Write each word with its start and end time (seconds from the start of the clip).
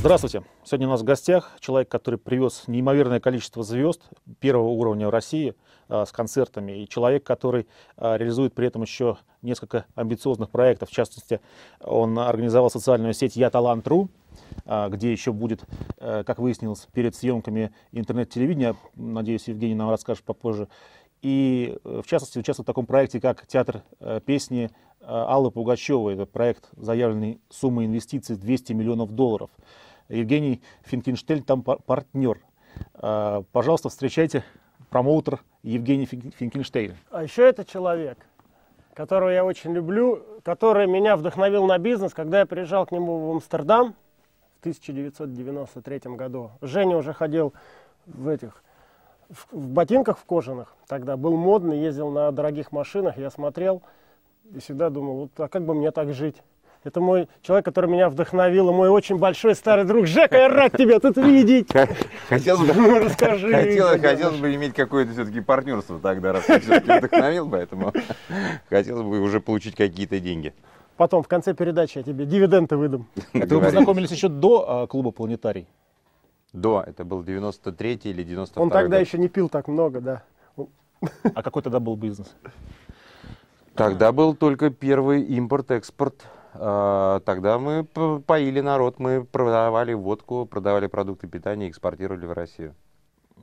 Здравствуйте. 0.00 0.42
Сегодня 0.64 0.86
у 0.86 0.90
нас 0.92 1.02
в 1.02 1.04
гостях 1.04 1.58
человек, 1.60 1.90
который 1.90 2.18
привез 2.18 2.64
неимоверное 2.68 3.20
количество 3.20 3.62
звезд 3.62 4.00
первого 4.38 4.68
уровня 4.68 5.08
в 5.08 5.10
России 5.10 5.54
а, 5.90 6.06
с 6.06 6.10
концертами, 6.10 6.82
и 6.82 6.88
человек, 6.88 7.22
который 7.22 7.66
а, 7.98 8.16
реализует 8.16 8.54
при 8.54 8.66
этом 8.66 8.80
еще 8.80 9.18
несколько 9.42 9.84
амбициозных 9.96 10.48
проектов. 10.48 10.88
В 10.88 10.92
частности, 10.92 11.42
он 11.82 12.18
организовал 12.18 12.70
социальную 12.70 13.12
сеть 13.12 13.36
«Я 13.36 13.50
талант.ру», 13.50 14.08
а, 14.64 14.88
где 14.88 15.12
еще 15.12 15.34
будет, 15.34 15.64
э, 15.98 16.24
как 16.24 16.38
выяснилось, 16.38 16.88
перед 16.94 17.14
съемками 17.14 17.70
интернет-телевидения, 17.92 18.76
надеюсь, 18.94 19.48
Евгений 19.48 19.74
нам 19.74 19.90
расскажет 19.90 20.24
попозже, 20.24 20.68
и, 21.20 21.78
э, 21.84 22.00
в 22.02 22.08
частности, 22.08 22.38
участвует 22.38 22.64
в 22.64 22.70
таком 22.70 22.86
проекте, 22.86 23.20
как 23.20 23.46
«Театр 23.46 23.82
э, 24.00 24.20
песни 24.24 24.70
Аллы 25.02 25.50
Пугачевой». 25.50 26.14
Это 26.14 26.24
проект 26.24 26.70
заявленной 26.76 27.40
суммой 27.50 27.84
инвестиций 27.84 28.36
200 28.36 28.72
миллионов 28.72 29.10
долларов. 29.10 29.50
Евгений 30.10 30.60
Финкенштейн 30.82 31.42
там 31.42 31.62
партнер. 31.62 32.40
Пожалуйста, 33.52 33.88
встречайте 33.88 34.44
промоутер 34.90 35.40
Евгений 35.62 36.06
Финкенштейн. 36.06 36.96
А 37.10 37.22
еще 37.22 37.48
это 37.48 37.64
человек, 37.64 38.18
которого 38.94 39.30
я 39.30 39.44
очень 39.44 39.72
люблю, 39.72 40.22
который 40.42 40.86
меня 40.86 41.16
вдохновил 41.16 41.66
на 41.66 41.78
бизнес, 41.78 42.12
когда 42.12 42.40
я 42.40 42.46
приезжал 42.46 42.86
к 42.86 42.92
нему 42.92 43.28
в 43.28 43.30
Амстердам 43.32 43.94
в 44.56 44.60
1993 44.60 46.00
году. 46.16 46.50
Женя 46.60 46.96
уже 46.96 47.12
ходил 47.12 47.54
в 48.06 48.28
этих 48.28 48.62
в, 49.30 49.52
в 49.52 49.68
ботинках 49.68 50.18
в 50.18 50.24
кожаных, 50.24 50.74
тогда 50.88 51.16
был 51.16 51.36
модный, 51.36 51.78
ездил 51.78 52.10
на 52.10 52.30
дорогих 52.32 52.72
машинах, 52.72 53.16
я 53.16 53.30
смотрел 53.30 53.82
и 54.52 54.58
всегда 54.58 54.90
думал, 54.90 55.16
вот, 55.16 55.30
а 55.38 55.48
как 55.48 55.64
бы 55.64 55.74
мне 55.74 55.92
так 55.92 56.12
жить? 56.12 56.42
Это 56.82 57.02
мой 57.02 57.28
человек, 57.42 57.66
который 57.66 57.90
меня 57.90 58.08
вдохновил, 58.08 58.70
и 58.70 58.72
мой 58.72 58.88
очень 58.88 59.18
большой 59.18 59.54
старый 59.54 59.84
друг 59.84 60.06
Жека, 60.06 60.38
я 60.38 60.48
рад 60.48 60.72
тебя 60.72 60.98
тут 60.98 61.18
видеть. 61.18 61.68
Хотелось 62.30 62.66
бы, 62.66 62.72
ну, 62.72 63.04
расскажи, 63.04 63.52
хотелось, 63.52 64.00
хотелось 64.00 64.38
бы 64.38 64.54
иметь 64.54 64.72
какое-то 64.72 65.12
все-таки 65.12 65.42
партнерство 65.42 65.98
тогда, 66.00 66.32
раз 66.32 66.44
ты 66.44 66.58
все-таки 66.60 66.98
вдохновил, 66.98 67.50
поэтому 67.50 67.92
хотелось 68.70 69.02
бы 69.02 69.20
уже 69.20 69.40
получить 69.40 69.76
какие-то 69.76 70.20
деньги. 70.20 70.54
Потом 70.96 71.22
в 71.22 71.28
конце 71.28 71.52
передачи 71.52 71.98
я 71.98 72.02
тебе 72.02 72.24
дивиденды 72.24 72.76
выдам. 72.78 73.06
Это 73.34 73.56
вы 73.56 73.62
познакомились 73.62 74.10
еще 74.10 74.28
до 74.28 74.82
а, 74.82 74.86
клуба 74.86 75.10
«Планетарий»? 75.10 75.66
До, 76.54 76.82
это 76.86 77.04
был 77.04 77.22
93 77.22 78.00
или 78.04 78.22
92 78.22 78.62
Он 78.62 78.70
тогда 78.70 78.98
год. 78.98 79.06
еще 79.06 79.18
не 79.18 79.28
пил 79.28 79.50
так 79.50 79.68
много, 79.68 80.00
да. 80.00 80.22
А 81.34 81.42
какой 81.42 81.62
тогда 81.62 81.78
был 81.78 81.96
бизнес? 81.96 82.34
Тогда 83.74 84.12
был 84.12 84.34
только 84.34 84.70
первый 84.70 85.22
импорт-экспорт 85.22 86.26
тогда 86.52 87.58
мы 87.58 87.84
поили 87.84 88.60
народ, 88.60 88.98
мы 88.98 89.24
продавали 89.24 89.92
водку, 89.92 90.46
продавали 90.46 90.86
продукты 90.86 91.28
питания, 91.28 91.68
экспортировали 91.68 92.26
в 92.26 92.32
Россию. 92.32 92.74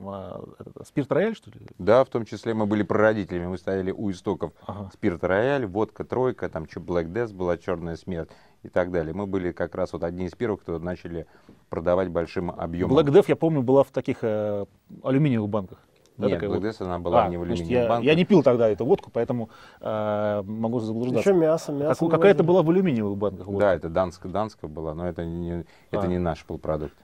А, 0.00 0.40
спирт 0.84 1.10
рояль, 1.12 1.34
что 1.34 1.50
ли? 1.50 1.66
Да, 1.78 2.04
в 2.04 2.08
том 2.08 2.24
числе 2.24 2.54
мы 2.54 2.66
были 2.66 2.82
прародителями, 2.82 3.46
мы 3.46 3.58
стояли 3.58 3.90
у 3.90 4.10
истоков 4.10 4.52
ага. 4.66 4.90
спирт 4.92 5.24
рояль, 5.24 5.66
водка 5.66 6.04
тройка, 6.04 6.48
там 6.48 6.68
что 6.68 6.80
Black 6.80 7.06
Death 7.06 7.34
была, 7.34 7.56
черная 7.56 7.96
смерть 7.96 8.30
и 8.62 8.68
так 8.68 8.90
далее. 8.90 9.14
Мы 9.14 9.26
были 9.26 9.52
как 9.52 9.74
раз 9.74 9.92
вот 9.92 10.04
одни 10.04 10.26
из 10.26 10.32
первых, 10.32 10.62
кто 10.62 10.78
начали 10.78 11.26
продавать 11.68 12.08
большим 12.08 12.50
объемом. 12.50 12.96
Black 12.96 13.06
Death, 13.06 13.24
я 13.28 13.36
помню, 13.36 13.62
была 13.62 13.82
в 13.82 13.90
таких 13.90 14.18
э, 14.22 14.66
алюминиевых 15.02 15.48
банках. 15.48 15.78
Да, 16.18 16.26
Нет, 16.26 16.42
Black 16.42 16.60
Death 16.60 16.84
она 16.84 16.98
была 16.98 17.24
а, 17.24 17.28
не 17.28 17.36
в 17.36 17.42
алюминиевом 17.42 17.88
банке. 17.88 18.08
Я 18.08 18.14
не 18.16 18.24
пил 18.24 18.42
тогда 18.42 18.68
эту 18.68 18.84
водку, 18.84 19.08
поэтому 19.12 19.50
э, 19.80 20.42
могу 20.44 20.80
заблуждаться. 20.80 21.30
Еще 21.30 21.38
мясо, 21.38 21.70
мясо. 21.70 22.00
Как, 22.00 22.10
какая-то 22.10 22.42
была 22.42 22.62
в 22.62 22.70
алюминиевых 22.70 23.16
банках. 23.16 23.46
Водка. 23.46 23.60
Да, 23.60 23.74
это 23.74 23.88
данская, 23.88 24.32
данская 24.32 24.68
была, 24.68 24.94
но 24.94 25.06
это 25.08 25.24
не, 25.24 25.64
это 25.92 26.02
а. 26.02 26.06
не 26.08 26.18
наш 26.18 26.44
был 26.44 26.58
продукт. 26.58 26.96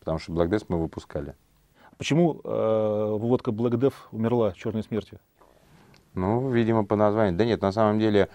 Потому 0.00 0.18
что 0.18 0.32
Black 0.32 0.48
Death 0.48 0.64
мы 0.66 0.82
выпускали. 0.82 1.36
Почему 1.96 2.40
э, 2.42 3.16
водка 3.20 3.52
Black 3.52 3.74
Death 3.74 3.94
умерла 4.10 4.52
черной 4.52 4.82
смертью? 4.82 5.20
Ну, 6.14 6.50
видимо, 6.50 6.84
по 6.84 6.96
названию. 6.96 7.36
Да 7.38 7.44
нет, 7.44 7.62
на 7.62 7.70
самом 7.70 8.00
деле, 8.00 8.30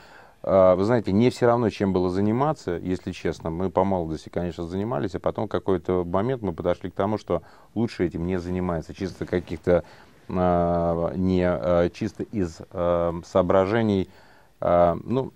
вы 0.46 0.84
знаете, 0.84 1.12
не 1.12 1.32
все 1.32 1.48
равно, 1.48 1.70
чем 1.70 1.92
было 1.92 2.10
заниматься, 2.10 2.80
если 2.82 3.12
честно. 3.12 3.50
Мы 3.50 3.72
по 3.72 3.84
молодости, 3.84 4.30
конечно, 4.30 4.66
занимались, 4.66 5.16
а 5.16 5.20
потом 5.20 5.48
какой-то 5.48 6.04
момент 6.04 6.44
мы 6.44 6.54
подошли 6.54 6.92
к 6.92 6.94
тому, 6.94 7.18
что 7.18 7.42
лучше 7.74 8.06
этим 8.06 8.28
не 8.28 8.40
занимается. 8.40 8.94
Чисто 8.94 9.26
каких-то 9.26 9.84
а, 10.30 11.14
не 11.16 11.44
а, 11.44 11.90
чисто 11.90 12.24
из 12.24 12.62
а, 12.72 13.20
соображений 14.60 15.02
ну, 15.04 15.32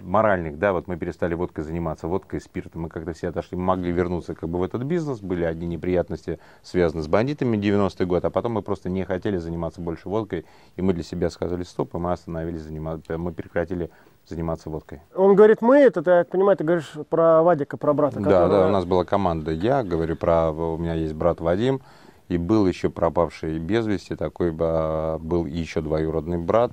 моральных, 0.00 0.58
да, 0.58 0.72
вот 0.72 0.86
мы 0.86 0.96
перестали 0.96 1.34
водкой 1.34 1.64
заниматься, 1.64 2.08
водкой, 2.08 2.40
спиртом, 2.40 2.82
мы 2.82 2.88
как-то 2.88 3.12
все 3.12 3.28
отошли, 3.28 3.56
мы 3.56 3.64
могли 3.64 3.92
вернуться 3.92 4.34
как 4.34 4.48
бы 4.48 4.58
в 4.58 4.62
этот 4.62 4.82
бизнес, 4.82 5.20
были 5.20 5.44
одни 5.44 5.66
неприятности 5.66 6.38
связаны 6.62 7.02
с 7.02 7.08
бандитами 7.08 7.56
90-й 7.56 8.04
год, 8.04 8.24
а 8.24 8.30
потом 8.30 8.52
мы 8.52 8.62
просто 8.62 8.90
не 8.90 9.04
хотели 9.04 9.38
заниматься 9.38 9.80
больше 9.80 10.08
водкой, 10.08 10.44
и 10.76 10.82
мы 10.82 10.92
для 10.92 11.02
себя 11.02 11.30
сказали 11.30 11.62
стоп, 11.62 11.94
и 11.94 11.98
мы 11.98 12.12
остановились 12.12 12.62
заниматься, 12.62 13.16
мы 13.18 13.32
прекратили 13.32 13.90
заниматься 14.26 14.70
водкой. 14.70 15.00
Он 15.14 15.34
говорит, 15.34 15.62
мы, 15.62 15.78
это, 15.78 16.02
я 16.10 16.24
понимаю, 16.24 16.56
ты 16.56 16.64
говоришь 16.64 16.92
про 17.08 17.42
Вадика, 17.42 17.76
про 17.76 17.92
брата. 17.92 18.16
Да, 18.20 18.24
которого... 18.24 18.48
да, 18.48 18.66
у 18.66 18.70
нас 18.70 18.84
была 18.84 19.04
команда, 19.04 19.52
я 19.52 19.82
говорю 19.82 20.16
про, 20.16 20.50
у 20.50 20.78
меня 20.78 20.94
есть 20.94 21.14
брат 21.14 21.40
Вадим, 21.40 21.80
и 22.28 22.38
был 22.38 22.66
еще 22.66 22.88
пропавший 22.88 23.58
без 23.58 23.86
вести, 23.86 24.16
такой 24.16 24.52
был 24.52 25.46
еще 25.46 25.80
двоюродный 25.80 26.38
брат, 26.38 26.72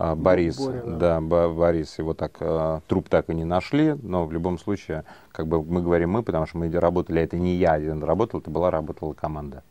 а, 0.00 0.14
Борис, 0.14 0.56
Боря, 0.56 0.82
да, 0.86 1.20
Борис, 1.20 1.98
его 1.98 2.14
так, 2.14 2.38
а, 2.40 2.80
труп 2.88 3.10
так 3.10 3.28
и 3.28 3.34
не 3.34 3.44
нашли, 3.44 3.94
но 4.02 4.24
в 4.24 4.32
любом 4.32 4.58
случае, 4.58 5.04
как 5.30 5.46
бы 5.46 5.62
мы 5.62 5.82
говорим 5.82 6.12
мы, 6.12 6.22
потому 6.22 6.46
что 6.46 6.56
мы 6.56 6.70
работали, 6.70 7.20
это 7.20 7.36
не 7.36 7.56
я 7.56 7.72
один 7.72 8.02
работал, 8.02 8.40
это 8.40 8.50
была, 8.50 8.70
работала 8.70 9.12
команда. 9.12 9.62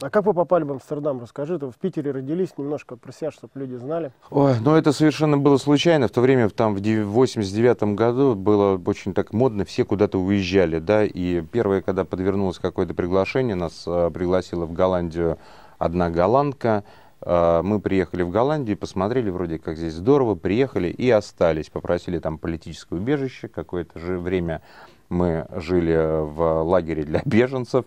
А 0.00 0.08
как 0.08 0.24
вы 0.24 0.34
попали 0.34 0.62
в 0.62 0.70
Амстердам? 0.70 1.20
Расскажи, 1.20 1.58
вы 1.58 1.72
в 1.72 1.76
Питере 1.76 2.12
родились, 2.12 2.56
немножко 2.56 2.94
про 2.94 3.12
себя, 3.12 3.32
чтобы 3.32 3.52
люди 3.56 3.74
знали. 3.74 4.12
Ой, 4.30 4.54
ну 4.60 4.76
это 4.76 4.92
совершенно 4.92 5.36
было 5.36 5.56
случайно. 5.56 6.06
В 6.06 6.12
то 6.12 6.20
время, 6.20 6.48
там, 6.48 6.76
в 6.76 6.80
89 6.80 7.82
году 7.96 8.36
было 8.36 8.80
очень 8.86 9.14
так 9.14 9.32
модно, 9.32 9.64
все 9.64 9.84
куда-то 9.84 10.18
уезжали, 10.18 10.78
да, 10.78 11.04
и 11.04 11.40
первое, 11.40 11.82
когда 11.82 12.04
подвернулось 12.04 12.60
какое-то 12.60 12.94
приглашение, 12.94 13.56
нас 13.56 13.82
э, 13.86 14.10
пригласила 14.14 14.64
в 14.64 14.72
Голландию 14.72 15.38
одна 15.78 16.10
голландка, 16.10 16.84
мы 17.24 17.80
приехали 17.80 18.22
в 18.22 18.30
Голландию, 18.30 18.76
посмотрели, 18.76 19.30
вроде 19.30 19.58
как 19.58 19.76
здесь 19.76 19.94
здорово, 19.94 20.34
приехали 20.34 20.88
и 20.88 21.08
остались. 21.10 21.70
Попросили 21.70 22.18
там 22.18 22.38
политическое 22.38 22.96
убежище, 22.96 23.48
какое-то 23.48 23.98
же 23.98 24.18
время 24.18 24.62
мы 25.08 25.46
жили 25.54 26.24
в 26.24 26.62
лагере 26.62 27.04
для 27.04 27.22
беженцев. 27.24 27.84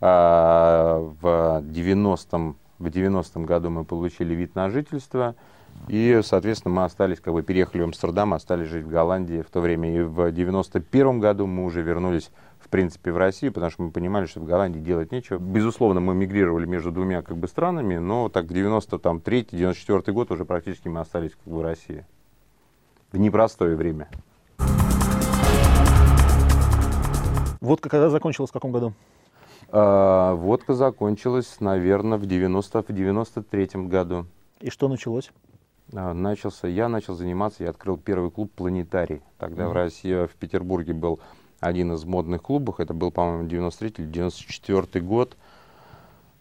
А, 0.00 0.98
в 0.98 1.62
90-м 1.62 2.56
в 2.78 2.90
90 2.90 3.40
году 3.40 3.70
мы 3.70 3.84
получили 3.84 4.34
вид 4.34 4.54
на 4.54 4.68
жительство, 4.68 5.34
и, 5.88 6.20
соответственно, 6.22 6.74
мы 6.74 6.84
остались, 6.84 7.20
как 7.20 7.32
бы 7.32 7.42
переехали 7.42 7.82
в 7.82 7.84
Амстердам, 7.84 8.34
остались 8.34 8.68
жить 8.68 8.84
в 8.84 8.90
Голландии 8.90 9.42
в 9.42 9.50
то 9.50 9.60
время. 9.60 9.96
И 9.96 10.02
в 10.02 10.30
91 10.30 11.20
году 11.20 11.46
мы 11.46 11.64
уже 11.64 11.82
вернулись, 11.82 12.30
принципе, 12.74 13.12
в 13.12 13.18
Россию, 13.18 13.52
потому 13.52 13.70
что 13.70 13.82
мы 13.82 13.92
понимали, 13.92 14.26
что 14.26 14.40
в 14.40 14.44
Голландии 14.44 14.80
делать 14.80 15.12
нечего. 15.12 15.38
Безусловно, 15.38 16.00
мы 16.00 16.12
мигрировали 16.12 16.66
между 16.66 16.90
двумя 16.90 17.22
как 17.22 17.36
бы 17.36 17.46
странами, 17.46 17.98
но 17.98 18.28
так 18.28 18.46
93-94 18.46 20.10
год 20.10 20.32
уже 20.32 20.44
практически 20.44 20.88
мы 20.88 20.98
остались 20.98 21.30
как 21.36 21.44
бы 21.44 21.60
в 21.60 21.62
России. 21.62 22.04
В 23.12 23.16
непростое 23.16 23.76
время. 23.76 24.08
Водка 27.60 27.88
когда 27.88 28.10
закончилась, 28.10 28.50
в 28.50 28.52
каком 28.52 28.72
году? 28.72 28.92
А, 29.68 30.34
водка 30.34 30.74
закончилась, 30.74 31.60
наверное, 31.60 32.18
в 32.18 32.26
90 32.26 32.82
в 32.82 32.92
93 32.92 33.68
году. 33.86 34.26
И 34.58 34.70
что 34.70 34.88
началось? 34.88 35.30
А, 35.92 36.12
начался, 36.12 36.66
я 36.66 36.88
начал 36.88 37.14
заниматься, 37.14 37.62
я 37.62 37.70
открыл 37.70 37.96
первый 37.98 38.32
клуб 38.32 38.50
«Планетарий». 38.50 39.22
Тогда 39.38 39.62
mm-hmm. 39.62 39.68
в 39.68 39.72
России, 39.74 40.26
в 40.26 40.34
Петербурге 40.34 40.92
был 40.92 41.20
один 41.64 41.92
из 41.92 42.04
модных 42.04 42.42
клубов, 42.42 42.80
это 42.80 42.92
был, 42.92 43.10
по-моему, 43.10 43.48
93 43.48 43.94
или 43.98 44.06
94 44.06 45.04
год 45.04 45.36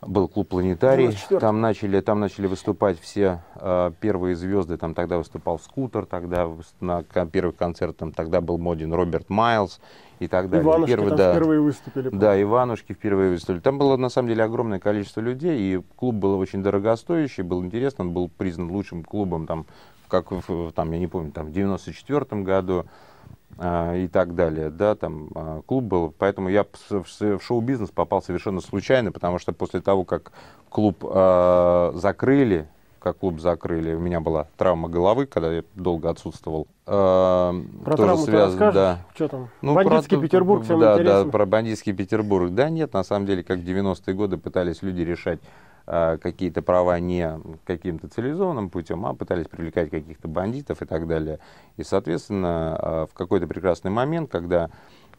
был 0.01 0.27
клуб 0.27 0.49
«Планетарий». 0.49 1.15
Там 1.39 1.61
начали, 1.61 2.01
там 2.01 2.19
начали 2.19 2.47
выступать 2.47 2.99
все 2.99 3.41
э, 3.55 3.91
первые 3.99 4.35
звезды. 4.35 4.77
Там 4.77 4.93
тогда 4.93 5.17
выступал 5.17 5.59
«Скутер», 5.59 6.05
тогда 6.05 6.49
на 6.79 7.03
первых 7.03 7.55
концертах 7.55 8.13
тогда 8.13 8.41
был 8.41 8.57
моден 8.57 8.93
Роберт 8.93 9.29
Майлз 9.29 9.79
и 10.19 10.27
так 10.27 10.49
далее. 10.49 10.65
Иванушки 10.65 10.91
Первый, 10.91 11.09
там 11.09 11.17
да, 11.17 11.31
впервые 11.33 11.61
выступили. 11.61 12.09
Да, 12.09 12.41
Иванушки 12.41 12.93
впервые 12.93 13.31
выступили. 13.31 13.61
Там 13.61 13.77
было 13.77 13.97
на 13.97 14.09
самом 14.09 14.29
деле 14.29 14.43
огромное 14.43 14.79
количество 14.79 15.21
людей, 15.21 15.57
и 15.59 15.81
клуб 15.95 16.15
был 16.15 16.37
очень 16.37 16.61
дорогостоящий, 16.61 17.43
был 17.43 17.63
интересный, 17.63 18.05
он 18.05 18.13
был 18.13 18.29
признан 18.29 18.71
лучшим 18.71 19.03
клубом, 19.03 19.47
там, 19.47 19.65
как 20.07 20.31
в, 20.31 20.71
там, 20.71 20.91
я 20.91 20.99
не 20.99 21.07
помню, 21.07 21.31
там, 21.31 21.47
в 21.47 21.51
94 21.51 22.41
году 22.41 22.85
и 23.59 24.07
так 24.11 24.35
далее, 24.35 24.69
да, 24.69 24.95
там 24.95 25.29
а, 25.35 25.61
клуб 25.65 25.83
был, 25.83 26.13
поэтому 26.17 26.49
я 26.49 26.65
в, 26.89 27.39
шоу-бизнес 27.39 27.91
попал 27.91 28.21
совершенно 28.21 28.61
случайно, 28.61 29.11
потому 29.11 29.37
что 29.39 29.53
после 29.53 29.79
того, 29.81 30.05
как 30.05 30.31
клуб 30.69 31.03
а, 31.07 31.91
закрыли, 31.95 32.67
как 32.99 33.17
клуб 33.17 33.39
закрыли. 33.41 33.93
У 33.93 33.99
меня 33.99 34.21
была 34.21 34.47
травма 34.55 34.87
головы, 34.87 35.25
когда 35.25 35.51
я 35.51 35.63
долго 35.75 36.09
отсутствовал. 36.09 36.67
Э, 36.87 37.53
Про 37.83 37.97
тоже 37.97 38.07
травму 38.07 38.25
ты 38.25 38.31
связано, 38.31 38.65
расскажешь? 38.65 38.73
да. 38.73 38.99
Что 39.13 39.27
там? 39.27 39.49
Ну, 39.61 39.73
Бандитский 39.73 40.17
про- 40.17 40.23
Петербург 40.25 40.63
всем 40.63 40.79
да, 40.79 40.93
интересно. 40.93 41.25
Да, 41.25 41.29
про 41.31 41.45
бандитский 41.45 41.93
Петербург. 41.93 42.51
Да 42.53 42.69
нет, 42.69 42.93
на 42.93 43.03
самом 43.03 43.25
деле, 43.25 43.43
как 43.43 43.59
в 43.59 43.63
90-е 43.63 44.13
годы 44.13 44.37
пытались 44.37 44.81
люди 44.83 45.01
решать 45.01 45.39
а, 45.41 45.47
какие-то 45.85 46.61
права 46.61 46.99
не 46.99 47.39
каким-то 47.65 48.07
цивилизованным 48.07 48.69
путем, 48.69 49.05
а 49.05 49.13
пытались 49.13 49.47
привлекать 49.47 49.89
каких-то 49.89 50.27
бандитов 50.27 50.81
и 50.81 50.85
так 50.85 51.07
далее. 51.07 51.39
И, 51.77 51.83
соответственно, 51.83 52.77
а, 52.77 53.05
в 53.07 53.13
какой-то 53.13 53.47
прекрасный 53.47 53.91
момент, 53.91 54.31
когда 54.31 54.69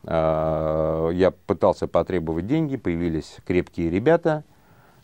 а, 0.04 1.10
я 1.10 1.30
пытался 1.30 1.86
потребовать 1.86 2.46
деньги, 2.46 2.76
появились 2.76 3.36
крепкие 3.46 3.90
ребята, 3.90 4.44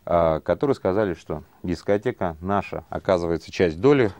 которые 0.04 0.74
сказали, 0.74 1.12
что 1.14 1.44
дискотека 1.62 2.36
наша, 2.40 2.84
оказывается, 2.88 3.52
часть 3.52 3.80
доли 3.80 4.10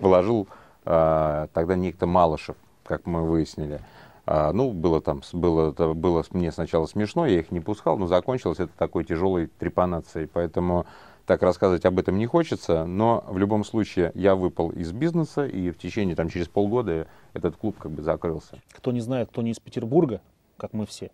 положил 0.00 0.46
а, 0.84 1.48
тогда 1.52 1.76
некто 1.76 2.06
Малышев, 2.06 2.56
как 2.84 3.06
мы 3.06 3.22
выяснили. 3.22 3.80
А, 4.24 4.52
ну, 4.52 4.72
было 4.72 5.00
там, 5.00 5.22
было, 5.32 5.70
это 5.70 5.94
было 5.94 6.24
мне 6.30 6.52
сначала 6.52 6.86
смешно, 6.86 7.26
я 7.26 7.40
их 7.40 7.50
не 7.50 7.60
пускал, 7.60 7.98
но 7.98 8.06
закончилось 8.06 8.60
это 8.60 8.72
такой 8.76 9.04
тяжелой 9.04 9.48
трепанацией. 9.58 10.28
Поэтому 10.32 10.86
так 11.26 11.42
рассказывать 11.42 11.84
об 11.84 11.98
этом 11.98 12.18
не 12.18 12.26
хочется, 12.26 12.84
но 12.84 13.24
в 13.28 13.38
любом 13.38 13.64
случае 13.64 14.12
я 14.14 14.34
выпал 14.34 14.70
из 14.70 14.92
бизнеса, 14.92 15.46
и 15.46 15.70
в 15.70 15.78
течение, 15.78 16.14
там, 16.14 16.28
через 16.28 16.48
полгода 16.48 17.08
этот 17.32 17.56
клуб 17.56 17.76
как 17.78 17.90
бы 17.90 18.02
закрылся. 18.02 18.60
Кто 18.72 18.92
не 18.92 19.00
знает, 19.00 19.28
кто 19.30 19.42
не 19.42 19.50
из 19.50 19.60
Петербурга, 19.60 20.20
как 20.56 20.72
мы 20.72 20.86
все, 20.86 21.10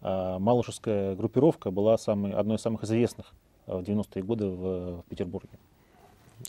а, 0.00 0.38
Малышевская 0.38 1.16
группировка 1.16 1.70
была 1.70 1.98
самой, 1.98 2.32
одной 2.32 2.56
из 2.56 2.60
самых 2.62 2.84
известных 2.84 3.26
в 3.66 3.80
90-е 3.80 4.22
годы 4.22 4.46
в, 4.46 5.02
в 5.02 5.04
Петербурге. 5.08 5.50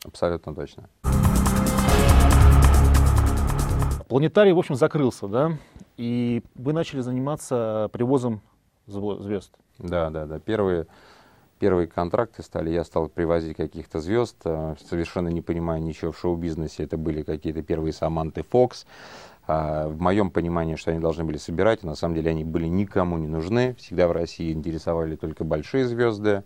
Абсолютно 0.06 0.56
точно. 0.56 0.88
Планетарий, 4.10 4.54
в 4.54 4.58
общем, 4.58 4.74
закрылся, 4.74 5.28
да, 5.28 5.52
и 5.96 6.42
вы 6.56 6.74
начали 6.74 7.02
заниматься 7.02 7.92
привозом 7.94 8.42
звезд. 8.88 9.52
Да, 9.78 10.10
да, 10.10 10.26
да. 10.26 10.40
Первые, 10.40 10.88
первые 11.60 11.88
контракты 11.88 12.42
стали, 12.42 12.72
я 12.72 12.84
стал 12.84 13.08
привозить 13.08 13.56
каких-то 13.56 14.00
звезд, 14.00 14.36
э, 14.46 14.76
совершенно 14.84 15.28
не 15.28 15.42
понимая 15.42 15.80
ничего 15.80 16.12
в 16.12 16.18
шоу-бизнесе. 16.18 16.86
Это 16.86 16.98
были 16.98 17.22
какие-то 17.22 17.62
первые 17.62 17.94
Саманты 17.94 18.42
Фокс. 18.42 18.88
А, 19.48 19.88
В 19.88 20.02
моем 20.02 20.32
понимании, 20.32 20.76
что 20.76 20.90
они 20.90 21.00
должны 21.00 21.24
были 21.24 21.38
собирать, 21.38 21.84
на 21.84 21.94
самом 21.94 22.16
деле 22.16 22.32
они 22.32 22.44
были 22.44 22.66
никому 22.66 23.20
не 23.20 23.28
нужны. 23.28 23.76
Всегда 23.76 24.08
в 24.08 24.12
России 24.12 24.52
интересовали 24.52 25.18
только 25.18 25.44
большие 25.44 25.86
звезды. 25.86 26.44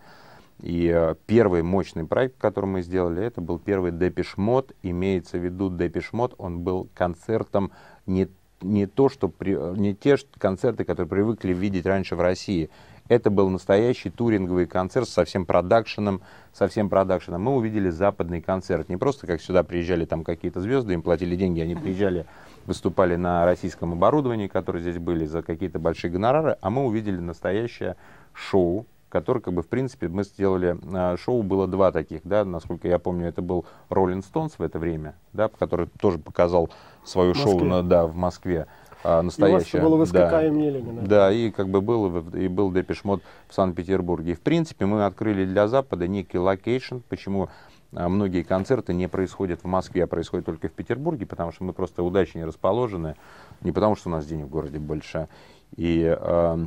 И 0.61 0.91
э, 0.93 1.15
первый 1.25 1.61
мощный 1.61 2.05
проект, 2.05 2.37
который 2.37 2.65
мы 2.65 2.81
сделали, 2.81 3.23
это 3.23 3.41
был 3.41 3.59
первый 3.59 3.91
Депиш 3.91 4.37
Мод. 4.37 4.71
Имеется 4.81 5.37
в 5.37 5.43
виду 5.43 5.69
Депиш 5.69 6.13
Мод, 6.13 6.35
он 6.37 6.59
был 6.59 6.87
концертом 6.93 7.71
не, 8.05 8.29
не, 8.61 8.85
то, 8.85 9.09
что 9.09 9.27
при- 9.27 9.57
э, 9.57 9.73
не 9.77 9.93
те 9.93 10.15
концерты, 10.37 10.85
которые 10.85 11.09
привыкли 11.09 11.53
видеть 11.53 11.85
раньше 11.85 12.15
в 12.15 12.21
России. 12.21 12.69
Это 13.09 13.29
был 13.29 13.49
настоящий 13.49 14.09
туринговый 14.09 14.65
концерт 14.65 15.09
со 15.09 15.25
всем 15.25 15.45
продакшеном, 15.45 16.21
со 16.53 16.69
всем 16.69 16.87
продакшеном. 16.89 17.41
Мы 17.41 17.53
увидели 17.55 17.89
западный 17.89 18.41
концерт. 18.41 18.87
Не 18.87 18.95
просто 18.95 19.27
как 19.27 19.41
сюда 19.41 19.63
приезжали 19.63 20.05
там 20.05 20.23
какие-то 20.23 20.61
звезды, 20.61 20.93
им 20.93 21.01
платили 21.01 21.35
деньги, 21.35 21.59
они 21.59 21.75
приезжали, 21.75 22.25
выступали 22.65 23.17
на 23.17 23.43
российском 23.43 23.91
оборудовании, 23.91 24.47
которые 24.47 24.81
здесь 24.81 24.99
были, 24.99 25.25
за 25.25 25.41
какие-то 25.41 25.79
большие 25.79 26.11
гонорары, 26.11 26.55
а 26.61 26.69
мы 26.69 26.85
увидели 26.85 27.17
настоящее 27.17 27.97
шоу, 28.31 28.85
который, 29.13 29.43
как 29.43 29.53
бы, 29.53 29.61
в 29.61 29.67
принципе, 29.67 30.07
мы 30.07 30.23
сделали, 30.23 30.75
а, 30.91 31.15
шоу 31.17 31.43
было 31.43 31.67
два 31.67 31.91
таких, 31.91 32.21
да, 32.23 32.43
насколько 32.43 32.87
я 32.87 32.97
помню, 32.97 33.27
это 33.27 33.43
был 33.43 33.63
Rolling 33.91 34.23
Stones 34.23 34.53
в 34.57 34.63
это 34.63 34.79
время, 34.79 35.13
да, 35.33 35.49
который 35.49 35.87
тоже 36.01 36.17
показал 36.17 36.71
свое 37.05 37.33
В 37.33 37.37
шоу, 37.37 37.53
Москве. 37.53 37.69
на, 37.69 37.83
да, 37.83 38.07
в 38.07 38.15
Москве, 38.15 38.65
а, 39.03 39.07
И 39.07 39.11
у 39.11 39.15
вас 39.17 39.25
настоящее. 39.25 39.83
было 39.83 40.03
в 40.03 40.11
да. 40.11 40.47
Имени 40.47 40.69
Ленина. 40.71 41.01
Да, 41.03 41.31
и 41.31 41.51
как 41.51 41.69
бы 41.69 41.81
был, 41.81 42.27
и 42.29 42.47
был 42.47 42.71
Depeche 42.71 43.03
Mode 43.03 43.21
в 43.47 43.53
Санкт-Петербурге. 43.53 44.31
И, 44.31 44.35
в 44.35 44.41
принципе, 44.41 44.87
мы 44.87 45.05
открыли 45.05 45.45
для 45.45 45.67
Запада 45.67 46.07
некий 46.07 46.39
location, 46.39 46.97
почему 47.07 47.49
а, 47.95 48.09
многие 48.09 48.41
концерты 48.41 48.95
не 48.95 49.07
происходят 49.07 49.61
в 49.61 49.67
Москве, 49.67 50.05
а 50.05 50.07
происходят 50.07 50.47
только 50.47 50.69
в 50.69 50.71
Петербурге, 50.71 51.27
потому 51.27 51.51
что 51.51 51.65
мы 51.65 51.73
просто 51.73 52.01
удачнее 52.01 52.45
расположены, 52.45 53.13
не 53.61 53.71
потому 53.71 53.95
что 53.95 54.09
у 54.09 54.11
нас 54.11 54.25
денег 54.25 54.45
в 54.45 54.49
городе 54.49 54.79
больше. 54.79 55.27
И 55.75 56.03
а, 56.03 56.65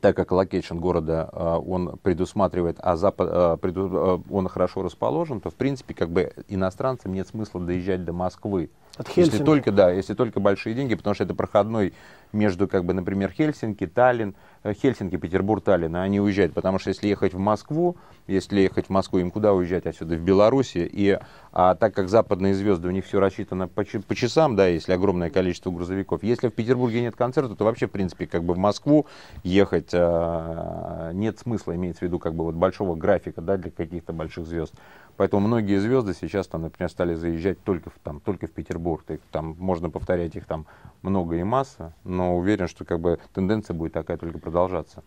так 0.00 0.16
как 0.16 0.32
location 0.32 0.78
города, 0.78 1.28
а, 1.32 1.58
он 1.58 1.98
предусматривает, 2.02 2.78
а 2.80 2.96
запад, 2.96 3.60
преду- 3.60 3.90
а, 3.92 4.22
он 4.30 4.48
хорошо 4.48 4.82
расположен, 4.82 5.40
то, 5.40 5.50
в 5.50 5.54
принципе, 5.54 5.94
как 5.94 6.10
бы 6.10 6.32
иностранцам 6.48 7.12
нет 7.12 7.28
смысла 7.28 7.60
доезжать 7.60 8.04
до 8.04 8.12
Москвы. 8.12 8.70
От 8.96 9.08
Если 9.08 9.22
Хельсинки. 9.22 9.44
только, 9.44 9.72
да, 9.72 9.90
если 9.92 10.14
только 10.14 10.40
большие 10.40 10.74
деньги, 10.74 10.96
потому 10.96 11.14
что 11.14 11.24
это 11.24 11.34
проходной 11.34 11.92
между, 12.32 12.66
как 12.66 12.84
бы, 12.84 12.92
например, 12.94 13.30
Хельсинки, 13.30 13.86
Таллин, 13.86 14.34
э, 14.64 14.74
Хельсинки, 14.74 15.16
Петербург, 15.16 15.62
Таллин, 15.62 15.94
а 15.96 16.02
они 16.02 16.20
уезжают, 16.20 16.52
потому 16.52 16.78
что 16.78 16.90
если 16.90 17.06
ехать 17.06 17.32
в 17.32 17.38
Москву, 17.38 17.96
если 18.26 18.60
ехать 18.60 18.86
в 18.86 18.90
Москву, 18.90 19.20
им 19.20 19.30
куда 19.30 19.54
уезжать 19.54 19.86
отсюда? 19.86 20.16
В 20.16 20.20
Беларуси, 20.20 20.88
и 20.90 21.18
а 21.52 21.74
так 21.74 21.94
как 21.94 22.08
западные 22.08 22.54
звезды, 22.54 22.88
у 22.88 22.90
них 22.90 23.04
все 23.06 23.20
рассчитано 23.20 23.68
по, 23.68 23.84
по 23.84 24.14
часам, 24.14 24.56
да, 24.56 24.66
если 24.66 24.92
огромное 24.92 25.30
количество 25.30 25.70
грузовиков, 25.70 26.22
если 26.22 26.48
в 26.48 26.52
Петербурге 26.52 27.00
нет 27.00 27.16
концерта, 27.16 27.54
то 27.54 27.64
вообще, 27.64 27.86
в 27.86 27.90
принципе, 27.92 28.26
как 28.26 28.44
бы 28.44 28.54
в 28.54 28.58
Москву 28.58 29.06
ехать 29.42 29.90
а, 29.92 31.12
нет 31.12 31.38
смысла, 31.38 31.74
имеется 31.76 32.00
в 32.00 32.02
виду, 32.02 32.18
как 32.18 32.34
бы, 32.34 32.44
вот 32.44 32.56
большого 32.56 32.96
графика, 32.96 33.40
да, 33.40 33.56
для 33.56 33.70
каких-то 33.70 34.12
больших 34.12 34.46
звезд. 34.46 34.74
Поэтому 35.18 35.44
многие 35.44 35.80
звезды 35.80 36.14
сейчас, 36.14 36.46
там, 36.46 36.62
например, 36.62 36.88
стали 36.88 37.14
заезжать 37.14 37.60
только 37.64 37.90
в, 37.90 37.98
там, 38.04 38.20
только 38.20 38.46
в 38.46 38.52
Петербург. 38.52 39.02
Их 39.10 39.18
там 39.32 39.56
можно 39.58 39.90
повторять 39.90 40.36
их 40.36 40.46
там 40.46 40.64
много 41.02 41.34
и 41.34 41.42
масса, 41.42 41.92
но 42.04 42.36
уверен, 42.36 42.68
что 42.68 42.84
как 42.84 43.00
бы 43.00 43.18
тенденция 43.34 43.74
будет 43.74 43.92
такая 43.92 44.16
только 44.16 44.38
продолжаться. 44.38 45.02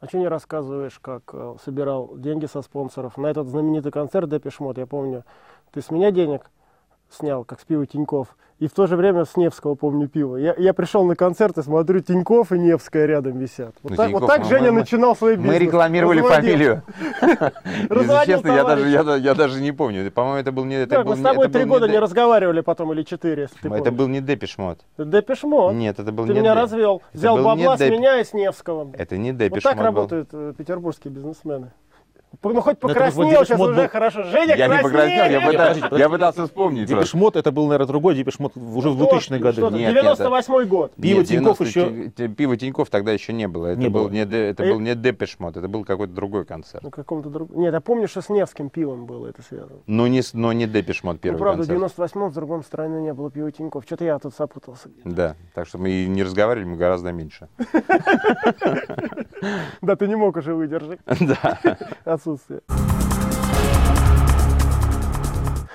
А 0.00 0.06
что 0.06 0.18
не 0.18 0.28
рассказываешь, 0.28 0.98
как 1.00 1.30
э, 1.32 1.56
собирал 1.64 2.14
деньги 2.18 2.44
со 2.44 2.60
спонсоров? 2.60 3.16
На 3.16 3.28
этот 3.28 3.48
знаменитый 3.48 3.90
концерт 3.90 4.28
Депешмот, 4.28 4.76
я 4.76 4.86
помню, 4.86 5.24
ты 5.72 5.80
с 5.80 5.90
меня 5.90 6.10
денег 6.10 6.50
снял, 7.14 7.44
как 7.44 7.60
с 7.60 7.64
пива 7.64 7.86
Тиньков, 7.86 8.36
и 8.60 8.68
в 8.68 8.72
то 8.72 8.86
же 8.86 8.96
время 8.96 9.24
с 9.24 9.36
Невского, 9.36 9.74
помню, 9.74 10.08
пиво. 10.08 10.36
Я, 10.36 10.54
я 10.56 10.72
пришел 10.72 11.04
на 11.04 11.16
концерт 11.16 11.58
и 11.58 11.62
смотрю, 11.62 12.00
Тиньков 12.00 12.52
и 12.52 12.58
Невская 12.58 13.04
рядом 13.06 13.36
висят. 13.38 13.74
Вот 13.82 13.90
Ну, 13.90 13.96
так, 13.96 14.06
Тинькоф, 14.06 14.20
вот 14.22 14.26
так 14.28 14.44
Женя 14.44 14.70
мы- 14.72 14.80
начинал 14.80 15.16
свой 15.16 15.34
бизнес. 15.36 15.52
Мы 15.52 15.58
рекламировали 15.58 16.20
Разводил. 16.20 16.36
фамилию. 16.36 16.82
Честно, 18.26 18.48
я 18.48 18.64
даже, 18.64 18.88
я, 18.88 19.02
да- 19.02 19.16
я 19.16 19.34
даже 19.34 19.60
не 19.60 19.72
помню. 19.72 20.10
По-моему, 20.10 20.38
это 20.38 20.52
был 20.52 20.64
не 20.64 20.76
это 20.76 20.96
Так, 20.96 21.04
был 21.04 21.12
мы 21.12 21.16
с 21.18 21.22
тобой 21.22 21.48
три 21.48 21.64
года 21.64 21.88
не 21.88 21.98
разговаривали 21.98 22.60
потом, 22.60 22.92
или 22.92 23.02
четыре, 23.02 23.42
если 23.42 23.68
ты 23.68 23.74
Это 23.74 23.90
был 23.90 24.08
не 24.08 24.20
Депешмот. 24.20 24.80
Депешмот. 24.98 25.74
Нет, 25.74 25.98
это 25.98 26.12
был 26.12 26.26
Ты 26.26 26.32
не 26.34 26.40
меня 26.40 26.54
Де- 26.54 26.60
развел. 26.60 27.02
Взял 27.12 27.36
бабла 27.42 27.76
с 27.76 27.80
меня 27.80 28.20
и 28.20 28.24
с 28.24 28.32
Невского. 28.32 28.90
Это 28.96 29.16
не 29.16 29.32
Вот 29.32 29.38
Депешмот 29.38 29.62
так 29.64 29.76
был. 29.76 29.84
работают 29.84 30.28
э, 30.32 30.54
петербургские 30.56 31.12
бизнесмены. 31.12 31.72
Ну, 32.42 32.60
хоть 32.60 32.82
Ну, 32.82 32.88
это 32.88 32.88
вот 32.88 32.94
покраснел, 32.94 33.28
сейчас 33.30 33.48
Депеш-мод 33.48 33.70
уже 33.70 33.80
был- 33.82 33.88
хорошо. 33.88 34.22
Женя 34.24 34.56
Я 34.56 34.68
не 34.68 34.82
покраснел, 34.82 35.24
я 35.24 35.40
пытался, 35.40 35.52
подождите, 35.80 35.96
я 35.98 36.08
пытался 36.08 36.44
вспомнить. 36.46 36.88
Депешмот 36.88 37.36
это 37.36 37.52
был, 37.52 37.64
наверное, 37.66 37.86
другой 37.86 38.14
Депешмот 38.14 38.56
уже 38.56 38.90
в 38.90 39.00
2000-е 39.02 39.38
годы. 39.40 39.52
Что 39.52 39.70
ты, 39.70 39.76
Нет, 39.76 39.94
нет, 39.94 40.02
98 40.02 40.64
год. 40.68 40.92
Пиво 40.94 41.18
Нет, 41.18 41.28
90 41.28 41.64
еще- 41.64 42.10
Ти- 42.16 42.28
Пиво 42.28 42.56
Тиньков 42.56 42.90
тогда 42.90 43.12
еще 43.12 43.32
не 43.32 43.48
было. 43.48 43.68
Это 43.68 43.80
Не 43.80 43.88
был 43.88 44.02
было. 44.04 44.10
не 44.10 44.20
это 44.20 44.62
Э, 44.62 44.70
был 44.72 44.80
не 44.80 44.94
Депешмот, 44.94 45.56
это 45.56 45.68
был 45.68 45.84
какой-то 45.84 46.12
другой 46.14 46.44
концерт. 46.44 46.82
На 46.82 46.90
каком-то 46.90 47.28
другом. 47.30 47.60
Нет, 47.60 47.72
я 47.74 47.80
помню, 47.80 48.08
что 48.08 48.20
с 48.22 48.28
Невским 48.28 48.70
пивом 48.70 49.06
было 49.06 49.28
это 49.28 49.42
связано. 49.42 49.80
Но 49.86 50.06
не, 50.06 50.22
с- 50.22 50.34
но 50.34 50.52
не 50.52 50.66
Депешмот 50.66 51.20
первый 51.20 51.36
ну, 51.36 51.42
правда, 51.44 51.62
в 51.62 51.66
концерт. 51.68 51.92
98-м 51.98 52.30
с 52.30 52.34
другой 52.34 52.62
стороны 52.62 53.00
не 53.02 53.12
было 53.12 53.30
пива 53.30 53.50
Тиньков. 53.52 53.84
Что-то 53.84 54.04
я 54.04 54.18
тут 54.18 54.34
запутался. 54.36 54.88
Да, 55.04 55.36
так 55.54 55.66
что 55.66 55.78
мы 55.78 55.90
и 55.90 56.06
не 56.06 56.22
разговаривали, 56.22 56.68
мы 56.68 56.76
гораздо 56.76 57.12
меньше. 57.12 57.48
Да, 59.82 59.96
ты 59.96 60.06
не 60.08 60.16
мог 60.16 60.36
уже 60.36 60.54
выдержать 60.54 60.98
Да. 61.20 61.58
Отсутствие. 62.24 62.60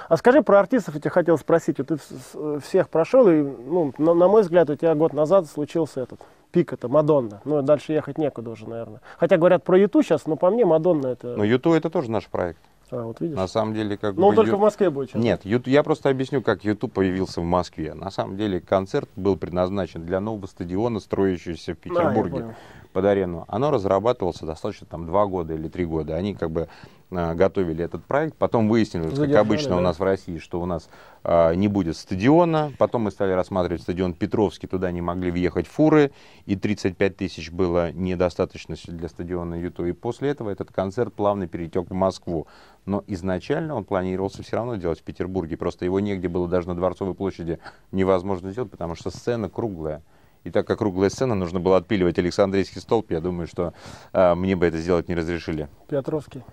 А 0.07 0.17
скажи 0.17 0.41
про 0.41 0.59
артистов, 0.59 0.95
я 0.95 1.01
тебя 1.01 1.11
хотел 1.11 1.37
спросить. 1.37 1.77
Вот 1.77 1.87
ты 1.89 1.97
с- 1.97 2.61
всех 2.61 2.89
прошел, 2.89 3.29
и, 3.29 3.43
ну, 3.43 3.93
на, 3.99 4.15
на 4.15 4.27
мой 4.27 4.41
взгляд, 4.41 4.67
у 4.71 4.75
тебя 4.75 4.95
год 4.95 5.13
назад 5.13 5.45
случился 5.45 6.01
этот 6.01 6.19
пик, 6.51 6.73
это 6.73 6.87
Мадонна. 6.87 7.41
Ну, 7.45 7.61
дальше 7.61 7.93
ехать 7.93 8.17
некуда 8.17 8.49
уже, 8.49 8.67
наверное. 8.67 9.01
Хотя 9.19 9.37
говорят 9.37 9.63
про 9.63 9.77
Юту 9.77 10.01
сейчас, 10.01 10.25
но 10.25 10.35
по 10.35 10.49
мне 10.49 10.65
Мадонна 10.65 11.07
это... 11.07 11.35
Но 11.35 11.43
Юту 11.43 11.73
это 11.73 11.91
тоже 11.91 12.09
наш 12.09 12.25
проект. 12.27 12.59
А, 12.89 13.03
вот 13.03 13.19
видишь? 13.21 13.35
На 13.37 13.45
самом 13.47 13.75
деле, 13.75 13.97
как 13.97 14.15
Но 14.15 14.29
он 14.29 14.31
бы 14.31 14.37
только 14.37 14.51
Ю- 14.53 14.57
в 14.57 14.61
Москве 14.61 14.89
будет 14.89 15.11
сейчас. 15.11 15.21
Нет, 15.21 15.41
Юту- 15.45 15.69
я 15.69 15.83
просто 15.83 16.09
объясню, 16.09 16.41
как 16.41 16.63
YouTube 16.63 16.91
появился 16.91 17.39
в 17.39 17.43
Москве. 17.43 17.93
На 17.93 18.09
самом 18.09 18.35
деле 18.35 18.59
концерт 18.59 19.07
был 19.15 19.37
предназначен 19.37 20.03
для 20.07 20.19
нового 20.19 20.47
стадиона, 20.47 20.99
строящегося 20.99 21.75
в 21.75 21.77
А, 21.77 21.81
Петербурге. 21.83 22.31
понял. 22.31 22.53
Под 22.93 23.05
арену, 23.05 23.45
оно 23.47 23.71
разрабатывался 23.71 24.45
достаточно 24.45 24.87
там 24.87 25.05
два 25.05 25.25
года 25.25 25.53
или 25.53 25.67
три 25.67 25.85
года. 25.85 26.15
Они 26.15 26.33
как 26.33 26.51
бы 26.51 26.67
а, 27.11 27.33
готовили 27.33 27.83
этот 27.83 28.03
проект. 28.05 28.35
Потом 28.35 28.69
выяснилось, 28.69 29.17
как 29.17 29.35
обычно 29.35 29.71
да? 29.71 29.77
у 29.77 29.79
нас 29.79 29.99
в 29.99 30.03
России, 30.03 30.37
что 30.37 30.61
у 30.61 30.65
нас 30.65 30.89
а, 31.23 31.53
не 31.53 31.67
будет 31.67 31.97
стадиона. 31.97 32.71
Потом 32.77 33.03
мы 33.03 33.11
стали 33.11 33.31
рассматривать 33.31 33.81
стадион 33.81 34.13
Петровский, 34.13 34.67
туда 34.67 34.91
не 34.91 35.01
могли 35.01 35.31
въехать 35.31 35.67
фуры, 35.67 36.11
и 36.45 36.55
35 36.55 37.17
тысяч 37.17 37.51
было 37.51 37.91
недостаточно 37.91 38.75
для 38.87 39.07
стадиона 39.07 39.55
Юту. 39.55 39.85
И 39.85 39.91
после 39.91 40.29
этого 40.29 40.49
этот 40.49 40.71
концерт 40.71 41.13
плавно 41.13 41.47
перетек 41.47 41.89
в 41.89 41.93
Москву. 41.93 42.47
Но 42.85 43.03
изначально 43.07 43.75
он 43.75 43.85
планировался 43.85 44.43
все 44.43 44.57
равно 44.57 44.75
делать 44.75 44.99
в 44.99 45.03
Петербурге. 45.03 45.57
Просто 45.57 45.85
его 45.85 45.99
негде 45.99 46.27
было 46.27 46.47
даже 46.47 46.67
на 46.67 46.75
Дворцовой 46.75 47.13
площади 47.13 47.59
невозможно 47.91 48.51
сделать, 48.51 48.71
потому 48.71 48.95
что 48.95 49.09
сцена 49.09 49.49
круглая. 49.49 50.01
И 50.43 50.51
так 50.51 50.65
как 50.65 50.79
круглая 50.79 51.09
сцена, 51.09 51.35
нужно 51.35 51.59
было 51.59 51.77
отпиливать 51.77 52.17
Александрийский 52.17 52.81
столб. 52.81 53.11
Я 53.11 53.19
думаю, 53.19 53.47
что 53.47 53.73
а, 54.13 54.35
мне 54.35 54.55
бы 54.55 54.65
это 54.65 54.77
сделать 54.77 55.09
не 55.09 55.15
разрешили. 55.15 55.67
Петровский. 55.87 56.43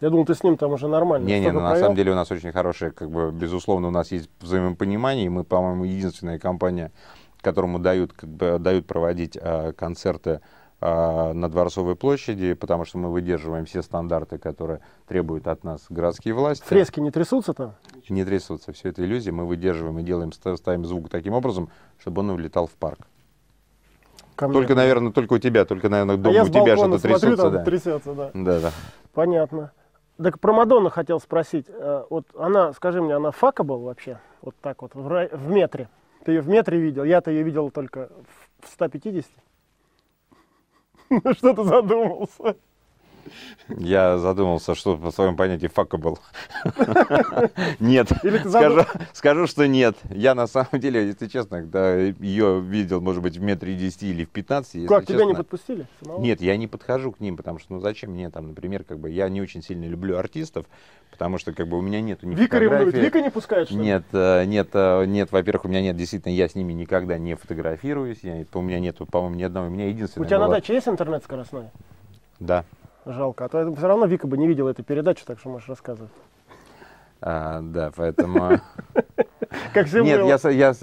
Я 0.00 0.10
думал, 0.10 0.26
ты 0.26 0.34
с 0.34 0.42
ним 0.42 0.56
там 0.56 0.72
уже 0.72 0.88
нормально. 0.88 1.26
Не, 1.26 1.40
не, 1.40 1.52
ну, 1.52 1.60
на 1.60 1.76
самом 1.76 1.96
деле 1.96 2.12
у 2.12 2.14
нас 2.14 2.30
очень 2.30 2.52
хорошее, 2.52 2.90
как 2.90 3.10
бы, 3.10 3.30
безусловно, 3.32 3.88
у 3.88 3.90
нас 3.90 4.12
есть 4.12 4.28
взаимопонимание, 4.40 5.26
и 5.26 5.28
мы, 5.30 5.42
по-моему, 5.42 5.84
единственная 5.84 6.38
компания, 6.38 6.92
которому 7.40 7.78
дают, 7.78 8.12
как 8.12 8.28
бы, 8.28 8.58
дают 8.58 8.86
проводить 8.86 9.38
а, 9.40 9.72
концерты 9.72 10.40
а, 10.80 11.32
на 11.32 11.48
Дворцовой 11.48 11.96
площади, 11.96 12.52
потому 12.52 12.84
что 12.84 12.98
мы 12.98 13.10
выдерживаем 13.10 13.64
все 13.64 13.80
стандарты, 13.80 14.36
которые 14.36 14.80
требуют 15.08 15.46
от 15.46 15.64
нас 15.64 15.86
городские 15.88 16.34
власти. 16.34 16.64
Фрески 16.64 17.00
не 17.00 17.10
трясутся 17.10 17.54
там? 17.54 17.74
Не 18.10 18.24
трясутся, 18.24 18.72
все 18.72 18.90
это 18.90 19.02
иллюзия. 19.02 19.32
Мы 19.32 19.46
выдерживаем 19.46 19.98
и 19.98 20.02
делаем, 20.02 20.32
ставим 20.32 20.84
звук 20.84 21.08
таким 21.08 21.32
образом, 21.32 21.70
чтобы 21.98 22.20
он 22.20 22.30
улетал 22.30 22.66
в 22.66 22.72
парк. 22.72 22.98
Ко 24.36 24.48
только, 24.48 24.74
наверное, 24.74 25.12
только 25.12 25.32
у 25.34 25.38
тебя, 25.38 25.64
только, 25.64 25.88
наверное, 25.88 26.18
дома 26.18 26.40
а 26.40 26.44
у 26.44 26.48
тебя 26.48 26.76
что-то 26.76 26.98
трясутся. 26.98 27.50
да. 27.50 27.64
трясется, 27.64 28.12
да. 28.12 28.30
Да, 28.34 28.60
да. 28.60 28.72
Понятно. 29.14 29.72
Так 30.22 30.38
про 30.40 30.52
Мадонну 30.52 30.90
хотел 30.90 31.20
спросить. 31.20 31.66
Э, 31.68 32.04
вот 32.10 32.26
она, 32.36 32.74
скажи 32.74 33.00
мне, 33.00 33.16
она 33.16 33.30
fuckable 33.30 33.80
вообще? 33.80 34.20
Вот 34.42 34.54
так 34.60 34.82
вот, 34.82 34.94
в, 34.94 35.28
в 35.32 35.50
метре. 35.50 35.88
Ты 36.24 36.32
ее 36.32 36.42
в 36.42 36.48
метре 36.48 36.78
видел? 36.78 37.04
Я-то 37.04 37.30
ее 37.30 37.42
видел 37.42 37.70
только 37.70 38.10
в 38.60 38.68
150. 38.68 39.24
Ну 41.08 41.34
что 41.34 41.54
ты 41.54 41.64
задумался? 41.64 42.56
Я 43.68 44.18
задумался, 44.18 44.74
что 44.74 44.96
по 44.96 45.10
своему 45.10 45.36
понятию 45.36 45.70
был. 45.98 46.18
Нет, 47.80 48.08
скажу, 48.46 48.84
скажу, 49.12 49.46
что 49.46 49.66
нет. 49.66 49.96
Я 50.10 50.34
на 50.34 50.46
самом 50.46 50.80
деле, 50.80 51.06
если 51.06 51.26
честно, 51.26 51.60
когда 51.60 51.96
ее 51.96 52.60
видел, 52.60 53.00
может 53.00 53.22
быть, 53.22 53.36
в 53.36 53.42
метре 53.42 53.74
десяти 53.74 54.10
или 54.10 54.24
в 54.24 54.30
пятнадцати. 54.30 54.86
Как, 54.86 55.06
тебя 55.06 55.24
не 55.24 55.34
подпустили? 55.34 55.86
Нет, 56.18 56.40
я 56.40 56.56
не 56.56 56.66
подхожу 56.66 57.12
к 57.12 57.20
ним, 57.20 57.36
потому 57.36 57.58
что, 57.58 57.74
ну 57.74 57.80
зачем 57.80 58.12
мне 58.12 58.30
там, 58.30 58.48
например, 58.48 58.84
как 58.84 58.98
бы 58.98 59.10
я 59.10 59.28
не 59.28 59.40
очень 59.40 59.62
сильно 59.62 59.84
люблю 59.84 60.16
артистов, 60.16 60.66
потому 61.10 61.38
что 61.38 61.52
как 61.52 61.68
бы 61.68 61.78
у 61.78 61.82
меня 61.82 62.00
нет 62.00 62.22
ни 62.22 62.34
Вика 62.34 62.58
ревнует, 62.58 62.94
Вика 62.94 63.20
не 63.20 63.30
пускает, 63.30 63.68
что 63.68 63.78
Нет, 63.78 64.04
э, 64.12 64.44
нет, 64.44 64.68
э, 64.72 65.04
нет, 65.06 65.32
во-первых, 65.32 65.64
у 65.64 65.68
меня 65.68 65.80
нет, 65.80 65.96
действительно, 65.96 66.32
я 66.32 66.48
с 66.48 66.54
ними 66.54 66.72
никогда 66.72 67.18
не 67.18 67.34
фотографируюсь, 67.34 68.18
я, 68.22 68.44
у 68.52 68.60
меня 68.60 68.80
нету, 68.80 69.06
по-моему, 69.06 69.36
ни 69.36 69.42
одного, 69.42 69.66
у 69.66 69.70
меня 69.70 69.88
единственное 69.88 70.24
У 70.24 70.28
тебя 70.28 70.38
была... 70.38 70.48
на 70.48 70.54
даче 70.54 70.74
есть 70.74 70.88
интернет 70.88 71.24
скоростной? 71.24 71.64
Да. 72.38 72.64
Жалко. 73.06 73.44
А 73.44 73.48
то 73.48 73.74
все 73.74 73.86
равно 73.86 74.06
Вика 74.06 74.26
бы 74.26 74.36
не 74.36 74.48
видела 74.48 74.70
эту 74.70 74.82
передачу, 74.82 75.24
так 75.24 75.38
что 75.38 75.48
можешь 75.48 75.68
рассказывать. 75.68 76.10
А, 77.20 77.60
да, 77.62 77.92
поэтому... 77.94 78.60
Как 79.72 79.86
же 79.86 80.02
Нет, 80.02 80.20
я, 80.26 80.50
я, 80.50 80.74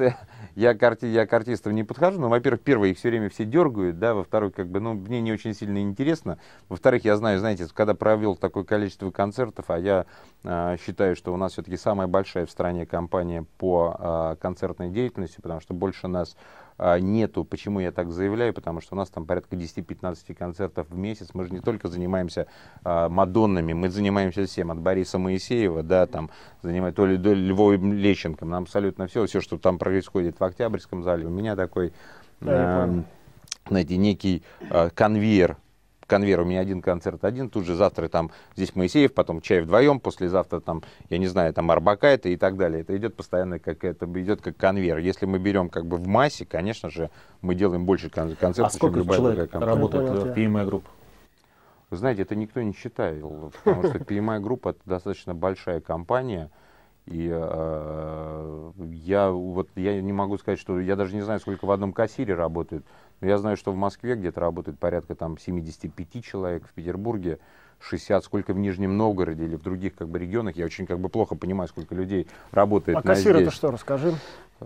я, 0.56 0.74
карти, 0.74 1.06
я 1.06 1.28
к 1.28 1.34
артистам 1.34 1.76
не 1.76 1.84
подхожу, 1.84 2.20
но, 2.20 2.30
во-первых, 2.30 2.62
первое, 2.62 2.90
их 2.90 2.98
все 2.98 3.10
время 3.10 3.30
все 3.30 3.44
дергают, 3.44 4.00
да, 4.00 4.14
во-вторых, 4.14 4.54
как 4.54 4.68
бы, 4.68 4.80
ну, 4.80 4.94
мне 4.94 5.20
не 5.22 5.34
очень 5.34 5.54
сильно 5.54 5.82
интересно, 5.82 6.38
во-вторых, 6.70 7.06
я 7.06 7.18
знаю, 7.18 7.40
знаете, 7.40 7.68
когда 7.74 7.94
провел 7.94 8.36
такое 8.36 8.64
количество 8.64 9.12
концертов, 9.12 9.66
а 9.70 9.78
я 9.78 10.06
э, 10.44 10.78
считаю, 10.84 11.16
что 11.16 11.34
у 11.34 11.38
нас 11.38 11.54
все-таки 11.54 11.78
самая 11.78 12.08
большая 12.08 12.46
в 12.46 12.52
стране 12.52 12.86
компания 12.86 13.46
по 13.58 13.96
э, 14.00 14.36
концертной 14.42 14.90
деятельности, 14.90 15.42
потому 15.42 15.60
что 15.60 15.74
больше 15.74 16.08
нас 16.08 16.36
нету. 16.78 17.44
Почему 17.44 17.80
я 17.80 17.92
так 17.92 18.12
заявляю? 18.12 18.54
Потому 18.54 18.82
что 18.82 18.96
у 18.96 18.98
нас 18.98 19.10
там 19.10 19.26
порядка 19.26 19.56
10-15 19.56 20.34
концертов 20.34 20.88
в 20.90 20.98
месяц. 20.98 21.30
Мы 21.34 21.46
же 21.46 21.52
не 21.52 21.60
только 21.60 21.88
занимаемся 21.88 22.48
а, 22.84 23.10
Мадоннами, 23.10 23.74
мы 23.74 23.90
занимаемся 23.90 24.46
всем. 24.46 24.72
От 24.72 24.80
Бориса 24.80 25.18
Моисеева, 25.20 25.84
да, 25.84 26.06
там, 26.08 26.30
занимает 26.62 26.96
то 26.96 27.06
ли 27.06 27.18
до 27.18 27.34
Львовым 27.34 27.94
Лещенком. 27.94 28.50
Нам 28.50 28.64
абсолютно 28.64 29.08
все, 29.08 29.26
все, 29.26 29.42
что 29.42 29.58
там 29.58 29.78
происходит 29.78 30.40
в 30.40 30.44
Октябрьском 30.44 31.04
зале. 31.04 31.26
У 31.26 31.30
меня 31.30 31.56
такой, 31.56 31.94
э, 32.42 33.02
знаете, 33.68 33.98
некий 33.98 34.44
э, 34.62 34.90
конвейер 34.94 35.58
конвейер, 36.06 36.42
у 36.42 36.46
меня 36.46 36.60
один 36.60 36.82
концерт 36.82 37.24
один, 37.24 37.50
тут 37.50 37.66
же 37.66 37.76
завтра 37.76 38.08
там 38.08 38.32
здесь 38.56 38.76
Моисеев, 38.76 39.14
потом 39.14 39.42
чай 39.42 39.62
вдвоем, 39.62 40.00
послезавтра 40.00 40.60
там, 40.60 40.84
я 41.10 41.18
не 41.18 41.28
знаю, 41.28 41.54
там 41.54 41.70
Арбака 41.72 42.08
это 42.08 42.30
и 42.30 42.38
так 42.38 42.58
далее. 42.58 42.82
Это 42.82 42.96
идет 42.98 43.16
постоянно 43.16 43.60
как 43.60 43.84
это 43.84 44.06
идет 44.20 44.42
как 44.42 44.58
конвейер. 44.58 44.98
Если 44.98 45.26
мы 45.26 45.40
берем 45.40 45.70
как 45.70 45.86
бы 45.86 45.98
в 45.98 46.08
массе, 46.08 46.46
конечно 46.46 46.90
же, 46.90 47.10
мы 47.42 47.56
делаем 47.56 47.86
больше 47.86 48.10
концертов, 48.10 48.66
а 48.66 48.70
сколько 48.70 48.96
чем 48.96 49.04
любая 49.04 49.20
другая 49.20 49.48
компания. 49.48 49.76
работает 49.76 50.10
в 50.10 50.28
PMI 50.38 50.70
Group? 50.70 50.84
Вы 51.90 51.98
знаете, 51.98 52.24
это 52.24 52.36
никто 52.36 52.62
не 52.62 52.74
считает, 52.74 53.24
потому 53.64 53.84
что 53.84 54.00
PMI 54.00 54.42
Group 54.42 54.70
это 54.70 54.80
достаточно 54.86 55.36
большая 55.36 55.80
компания, 55.80 56.50
и 57.06 57.30
э, 57.32 58.72
я 58.94 59.30
вот 59.30 59.70
я 59.76 60.02
не 60.02 60.14
могу 60.14 60.38
сказать, 60.38 60.60
что 60.60 60.80
я 60.80 60.96
даже 60.96 61.14
не 61.16 61.22
знаю, 61.22 61.40
сколько 61.40 61.66
в 61.66 61.72
одном 61.72 61.92
кассире 61.92 62.34
работает. 62.34 62.86
Но 63.24 63.30
я 63.30 63.38
знаю, 63.38 63.56
что 63.56 63.72
в 63.72 63.78
Москве 63.78 64.16
где-то 64.16 64.42
работает 64.42 64.78
порядка 64.78 65.16
там 65.16 65.38
75 65.38 66.26
человек, 66.26 66.68
в 66.68 66.74
Петербурге 66.74 67.40
60, 67.80 68.22
сколько 68.22 68.54
в 68.54 68.60
Нижнем 68.60 68.98
Новгороде 68.98 69.46
или 69.46 69.56
в 69.56 69.62
других 69.62 69.96
как 69.96 70.10
бы 70.10 70.20
регионах. 70.20 70.58
Я 70.58 70.66
очень 70.66 70.86
как 70.86 71.00
бы 71.00 71.08
плохо 71.08 71.34
понимаю, 71.36 71.70
сколько 71.70 71.96
людей 71.96 72.28
работает. 72.52 72.98
А 72.98 73.02
кассир 73.02 73.36
здесь. 73.36 73.48
это 73.48 73.56
что, 73.56 73.72
расскажи. 73.72 74.14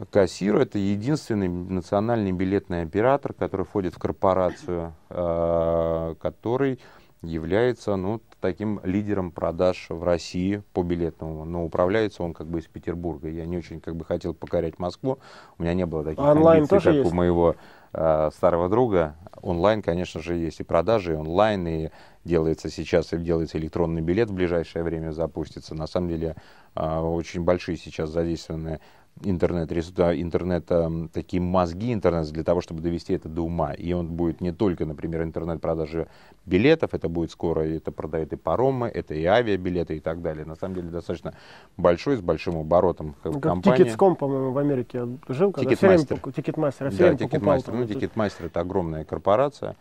Кассир 0.10 0.58
это 0.58 0.80
единственный 0.80 1.48
национальный 1.48 2.32
билетный 2.32 2.82
оператор, 2.82 3.34
который 3.34 3.64
входит 3.64 3.94
в 3.94 4.00
корпорацию, 4.00 4.94
э, 5.12 6.16
который 6.20 6.80
является 7.22 7.96
ну, 7.96 8.22
таким 8.42 8.80
лидером 8.84 9.32
продаж 9.32 9.88
в 9.90 10.04
России 10.04 10.64
по 10.74 10.82
билетному. 10.82 11.46
Но 11.46 11.64
управляется 11.64 12.24
он 12.24 12.34
как 12.34 12.48
бы 12.48 12.60
из 12.60 12.66
Петербурга. 12.66 13.30
Я 13.30 13.46
не 13.46 13.58
очень 13.58 13.82
как 13.82 13.96
бы 13.96 14.04
хотел 14.04 14.34
покорять 14.34 14.80
Москву. 14.80 15.20
У 15.58 15.64
меня 15.64 15.76
не 15.76 15.86
было 15.86 16.04
таких 16.04 16.20
а 16.20 16.32
онлайн 16.32 16.64
амбиций, 16.64 16.80
как 16.80 16.94
есть? 16.94 17.12
у 17.12 17.14
моего 17.14 17.56
старого 17.92 18.70
друга. 18.70 19.16
Онлайн, 19.42 19.82
конечно 19.82 20.22
же, 20.22 20.36
есть 20.36 20.60
и 20.60 20.64
продажи, 20.64 21.14
и 21.14 21.16
онлайн, 21.16 21.68
и 21.68 21.90
делается 22.24 22.70
сейчас, 22.70 23.14
и 23.14 23.18
делается 23.18 23.58
электронный 23.58 24.02
билет 24.02 24.30
в 24.30 24.34
ближайшее 24.34 24.84
время 24.84 25.12
запустится. 25.12 25.74
На 25.74 25.88
самом 25.88 26.10
деле 26.10 26.36
э, 26.76 27.00
очень 27.00 27.44
большие 27.44 27.78
сейчас 27.78 28.10
задействованы 28.10 28.80
интернет, 29.24 29.72
интернет 29.72 31.12
такие 31.12 31.42
мозги 31.42 31.94
интернет 31.94 32.28
для 32.32 32.44
того, 32.44 32.62
чтобы 32.62 32.82
довести 32.82 33.14
это 33.14 33.30
до 33.30 33.42
ума. 33.42 33.74
И 33.74 33.94
он 33.94 34.08
будет 34.08 34.42
не 34.42 34.52
только, 34.52 34.86
например, 34.86 35.24
интернет-продажи 35.24 36.08
билетов, 36.46 36.94
это 36.94 37.10
будет 37.10 37.32
скоро, 37.32 37.62
это 37.62 37.92
продают 37.92 38.34
и 38.34 38.36
паромы, 38.36 38.88
это 38.88 39.14
и 39.14 39.26
авиабилеты 39.26 39.98
и 39.98 40.00
так 40.00 40.22
далее. 40.22 40.46
На 40.46 40.56
самом 40.56 40.76
деле 40.76 40.90
достаточно 40.90 41.34
большой, 41.78 42.18
с 42.18 42.22
большим 42.22 42.58
оборотом 42.58 43.16
ну, 43.24 43.40
компания. 43.40 43.86
Tickets.com, 43.86 44.16
по-моему, 44.16 44.52
в 44.52 44.58
Америке 44.58 45.08
жил, 45.28 45.52
когда 45.52 45.70
Ticketmaster. 45.70 46.20
Ticketmaster, 46.32 46.94
да, 46.94 47.16
Ticketmaster. 47.16 47.74
Ну, 47.74 47.86
Ticketmaster 47.86 48.46
это 48.46 48.60
огромная 48.62 49.04
корпорация. 49.04 49.76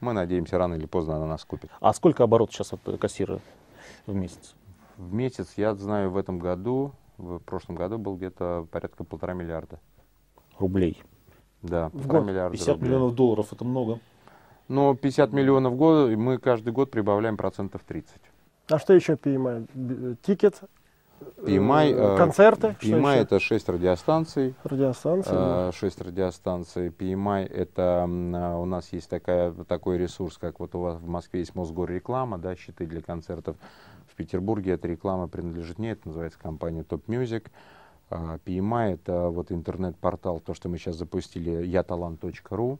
Мы 0.00 0.12
надеемся, 0.12 0.58
рано 0.58 0.74
или 0.74 0.86
поздно 0.86 1.16
она 1.16 1.26
нас 1.26 1.44
купит. 1.44 1.70
А 1.80 1.92
сколько 1.92 2.22
оборот 2.22 2.52
сейчас 2.52 2.72
от 2.72 2.80
кассира 3.00 3.40
в 4.06 4.14
месяц? 4.14 4.54
В 4.96 5.12
месяц, 5.12 5.54
я 5.56 5.74
знаю, 5.74 6.10
в 6.10 6.16
этом 6.16 6.38
году 6.38 6.92
в 7.18 7.38
прошлом 7.40 7.76
году 7.76 7.98
был 7.98 8.16
где-то 8.16 8.66
порядка 8.70 9.04
полтора 9.04 9.34
миллиарда. 9.34 9.80
Рублей? 10.58 11.02
Да, 11.62 11.88
в 11.88 11.92
полтора 11.92 12.20
год. 12.20 12.28
миллиарда 12.28 12.52
50 12.52 12.68
рублей. 12.68 12.88
миллионов 12.88 13.14
долларов, 13.14 13.52
это 13.52 13.64
много. 13.64 14.00
Но 14.68 14.94
50 14.94 15.32
миллионов 15.32 15.72
в 15.74 15.76
год, 15.76 16.10
мы 16.10 16.38
каждый 16.38 16.72
год 16.72 16.90
прибавляем 16.90 17.36
процентов 17.36 17.82
30. 17.86 18.16
А 18.70 18.78
что 18.78 18.92
еще 18.92 19.14
PMI? 19.14 20.16
Ticket? 20.22 20.62
PMI, 21.38 21.94
э, 21.94 22.16
концерты? 22.16 22.76
PMI 22.80 23.16
это 23.16 23.40
6 23.40 23.68
радиостанций. 23.70 24.54
Радиостанции. 24.62 25.68
Э, 25.68 25.72
6 25.72 26.00
радиостанций. 26.02 26.88
PMI 26.88 27.46
это 27.46 28.04
у 28.04 28.64
нас 28.66 28.92
есть 28.92 29.08
такая, 29.08 29.52
такой 29.52 29.98
ресурс, 29.98 30.38
как 30.38 30.60
вот 30.60 30.74
у 30.74 30.80
вас 30.80 31.00
в 31.00 31.08
Москве 31.08 31.40
есть 31.40 31.54
Мосгор 31.54 31.90
реклама, 31.90 32.38
да, 32.38 32.54
щиты 32.54 32.86
для 32.86 33.00
концертов. 33.00 33.56
Петербурге 34.18 34.72
эта 34.72 34.88
реклама 34.88 35.28
принадлежит 35.28 35.78
мне, 35.78 35.92
это 35.92 36.08
называется 36.08 36.38
компания 36.38 36.82
Top 36.82 37.02
Music. 37.06 37.46
А, 38.10 38.38
PMI 38.44 38.94
это 38.94 39.28
вот 39.28 39.52
интернет-портал, 39.52 40.40
то, 40.40 40.54
что 40.54 40.68
мы 40.68 40.76
сейчас 40.78 40.96
запустили, 40.96 41.64
яталант.ру, 41.64 42.78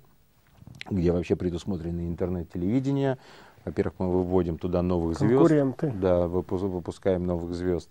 где 0.90 1.12
вообще 1.12 1.36
предусмотрено 1.36 2.06
интернет-телевидение. 2.08 3.18
Во-первых, 3.64 3.94
мы 3.98 4.10
выводим 4.10 4.58
туда 4.58 4.82
новых 4.82 5.18
звезд. 5.18 5.40
Да, 5.94 6.26
выпускаем 6.26 7.24
новых 7.24 7.54
звезд. 7.54 7.90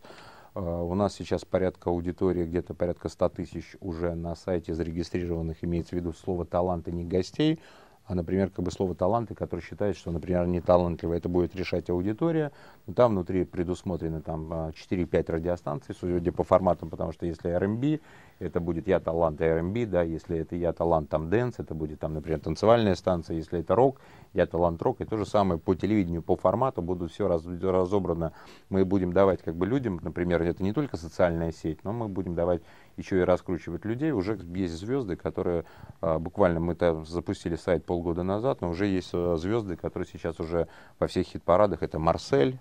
А, 0.53 0.83
у 0.83 0.93
нас 0.95 1.13
сейчас 1.13 1.45
порядка 1.45 1.89
аудитории, 1.89 2.45
где-то 2.45 2.73
порядка 2.73 3.07
100 3.07 3.29
тысяч 3.29 3.75
уже 3.79 4.13
на 4.15 4.35
сайте 4.35 4.73
зарегистрированных, 4.73 5.63
имеется 5.63 5.95
в 5.95 5.99
виду 5.99 6.11
слово 6.11 6.45
таланты, 6.45 6.91
не 6.91 7.05
гостей. 7.05 7.59
А, 8.07 8.15
например, 8.15 8.49
как 8.49 8.63
бы 8.63 8.71
слово 8.71 8.95
таланты, 8.95 9.35
который 9.35 9.59
считает, 9.59 9.97
что, 9.97 10.11
например, 10.11 10.47
не 10.47 10.61
талантливый, 10.61 11.17
это 11.17 11.27
будет 11.27 11.55
решать 11.55 11.89
аудитория. 11.89 12.53
Но 12.85 12.93
там 12.93 13.11
внутри 13.11 13.43
предусмотрены 13.43 14.21
там 14.21 14.51
4-5 14.51 15.25
а, 15.27 15.31
радиостанций, 15.33 15.93
судя 15.93 16.31
по 16.31 16.43
форматам, 16.43 16.89
потому 16.89 17.11
что 17.11 17.25
если 17.25 17.49
R&B, 17.49 17.99
это 18.39 18.59
будет 18.59 18.87
я 18.87 18.99
талант 18.99 19.41
R&B, 19.41 19.85
да, 19.85 20.03
если 20.03 20.37
это 20.37 20.55
я 20.55 20.73
талант 20.73 21.09
там 21.09 21.29
dance, 21.29 21.59
это 21.59 21.73
будет 21.73 21.99
там, 21.99 22.13
например, 22.13 22.39
танцевальная 22.39 22.95
станция, 22.95 23.35
если 23.35 23.59
это 23.59 23.75
рок, 23.75 23.99
я 24.33 24.45
талант 24.45 24.81
рок, 24.81 25.01
и 25.01 25.05
то 25.05 25.17
же 25.17 25.25
самое 25.25 25.59
по 25.59 25.75
телевидению, 25.75 26.21
по 26.21 26.35
формату 26.35 26.81
будут 26.81 27.11
все 27.11 27.27
раз, 27.27 27.45
разобрано. 27.45 28.33
Мы 28.69 28.85
будем 28.85 29.13
давать 29.13 29.41
как 29.41 29.55
бы 29.55 29.65
людям, 29.65 29.99
например, 30.01 30.41
это 30.41 30.63
не 30.63 30.73
только 30.73 30.97
социальная 30.97 31.51
сеть, 31.51 31.83
но 31.83 31.93
мы 31.93 32.07
будем 32.07 32.35
давать 32.35 32.61
еще 32.95 33.19
и 33.19 33.23
раскручивать 33.23 33.85
людей. 33.85 34.11
Уже 34.11 34.39
есть 34.53 34.73
звезды, 34.73 35.15
которые 35.15 35.65
а, 36.01 36.19
буквально 36.19 36.59
мы 36.59 36.75
там 36.75 37.05
запустили 37.05 37.55
сайт 37.55 37.85
полгода 37.85 38.23
назад, 38.23 38.61
но 38.61 38.69
уже 38.69 38.87
есть 38.87 39.11
а, 39.13 39.37
звезды, 39.37 39.75
которые 39.75 40.07
сейчас 40.07 40.39
уже 40.39 40.67
во 40.99 41.07
всех 41.07 41.27
хит-парадах. 41.27 41.83
Это 41.83 41.99
Марсель, 41.99 42.59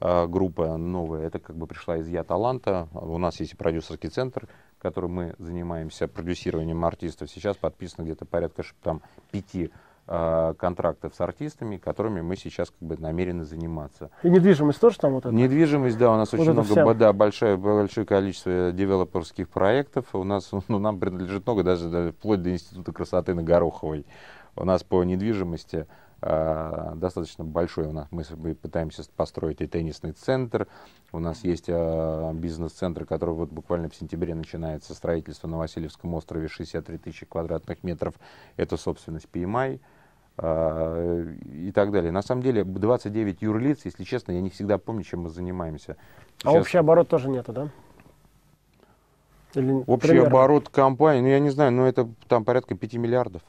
а, 0.00 0.26
группа 0.26 0.76
новая, 0.76 1.26
это 1.26 1.38
как 1.38 1.56
бы 1.56 1.66
пришла 1.66 1.96
из 1.96 2.08
Я 2.08 2.24
Таланта. 2.24 2.88
У 2.92 3.18
нас 3.18 3.40
есть 3.40 3.56
продюсерский 3.56 4.08
центр, 4.08 4.48
которым 4.78 5.12
мы 5.12 5.34
занимаемся 5.38 6.08
продюсированием 6.08 6.84
артистов. 6.84 7.30
Сейчас 7.30 7.56
подписано 7.56 8.04
где-то 8.04 8.24
порядка 8.24 8.62
там 8.82 9.02
пяти 9.30 9.70
э, 10.06 10.54
контрактов 10.58 11.14
с 11.14 11.20
артистами, 11.20 11.76
которыми 11.76 12.20
мы 12.20 12.36
сейчас 12.36 12.70
как 12.70 12.88
бы 12.88 12.96
намерены 12.96 13.44
заниматься. 13.44 14.10
И 14.22 14.30
недвижимость 14.30 14.80
тоже 14.80 14.98
там 14.98 15.14
вот 15.14 15.26
это? 15.26 15.34
Недвижимость, 15.34 15.98
да, 15.98 16.12
у 16.12 16.16
нас 16.16 16.32
вот 16.32 16.40
очень 16.40 16.52
много, 16.52 16.68
вся... 16.68 16.94
да, 16.94 17.12
большое, 17.12 17.56
большое 17.56 18.06
количество 18.06 18.72
девелоперских 18.72 19.48
проектов. 19.48 20.06
У 20.14 20.24
нас, 20.24 20.50
ну, 20.68 20.78
нам 20.78 20.98
принадлежит 20.98 21.46
много, 21.46 21.62
даже 21.62 21.88
да, 21.88 22.10
вплоть 22.12 22.42
до 22.42 22.52
Института 22.52 22.92
красоты 22.92 23.34
на 23.34 23.42
Гороховой. 23.42 24.06
У 24.56 24.64
нас 24.64 24.82
по 24.82 25.04
недвижимости 25.04 25.86
э, 26.20 26.92
достаточно 26.96 27.44
большой. 27.44 27.86
У 27.86 27.92
нас 27.92 28.08
мы 28.10 28.54
пытаемся 28.54 29.04
построить 29.16 29.60
и 29.60 29.66
теннисный 29.66 30.12
центр. 30.12 30.66
У 31.12 31.18
нас 31.18 31.44
есть 31.44 31.68
э, 31.68 32.32
бизнес-центр, 32.34 33.04
который 33.04 33.34
вот 33.34 33.50
буквально 33.50 33.88
в 33.88 33.94
сентябре 33.94 34.34
начинается 34.34 34.94
строительство 34.94 35.48
на 35.48 35.58
Васильевском 35.58 36.12
острове 36.14 36.48
63 36.48 36.98
тысячи 36.98 37.26
квадратных 37.26 37.82
метров. 37.82 38.14
Это 38.56 38.76
собственность 38.76 39.28
PMI 39.32 39.80
э, 40.38 41.34
и 41.52 41.72
так 41.72 41.92
далее. 41.92 42.12
На 42.12 42.22
самом 42.22 42.42
деле 42.42 42.64
29 42.64 43.42
юрлиц, 43.42 43.84
если 43.84 44.04
честно, 44.04 44.32
я 44.32 44.40
не 44.40 44.50
всегда 44.50 44.78
помню, 44.78 45.02
чем 45.02 45.22
мы 45.22 45.30
занимаемся. 45.30 45.96
Сейчас... 46.38 46.54
А 46.54 46.58
общий 46.58 46.78
оборот 46.78 47.08
тоже 47.08 47.28
нету, 47.28 47.52
да? 47.52 47.68
Или 49.54 49.72
общий 49.86 50.08
примерно? 50.08 50.28
оборот 50.28 50.68
компании, 50.68 51.22
ну 51.22 51.28
я 51.28 51.40
не 51.40 51.50
знаю, 51.50 51.72
но 51.72 51.86
это 51.86 52.08
там 52.28 52.44
порядка 52.44 52.74
5 52.74 52.94
миллиардов 52.94 53.42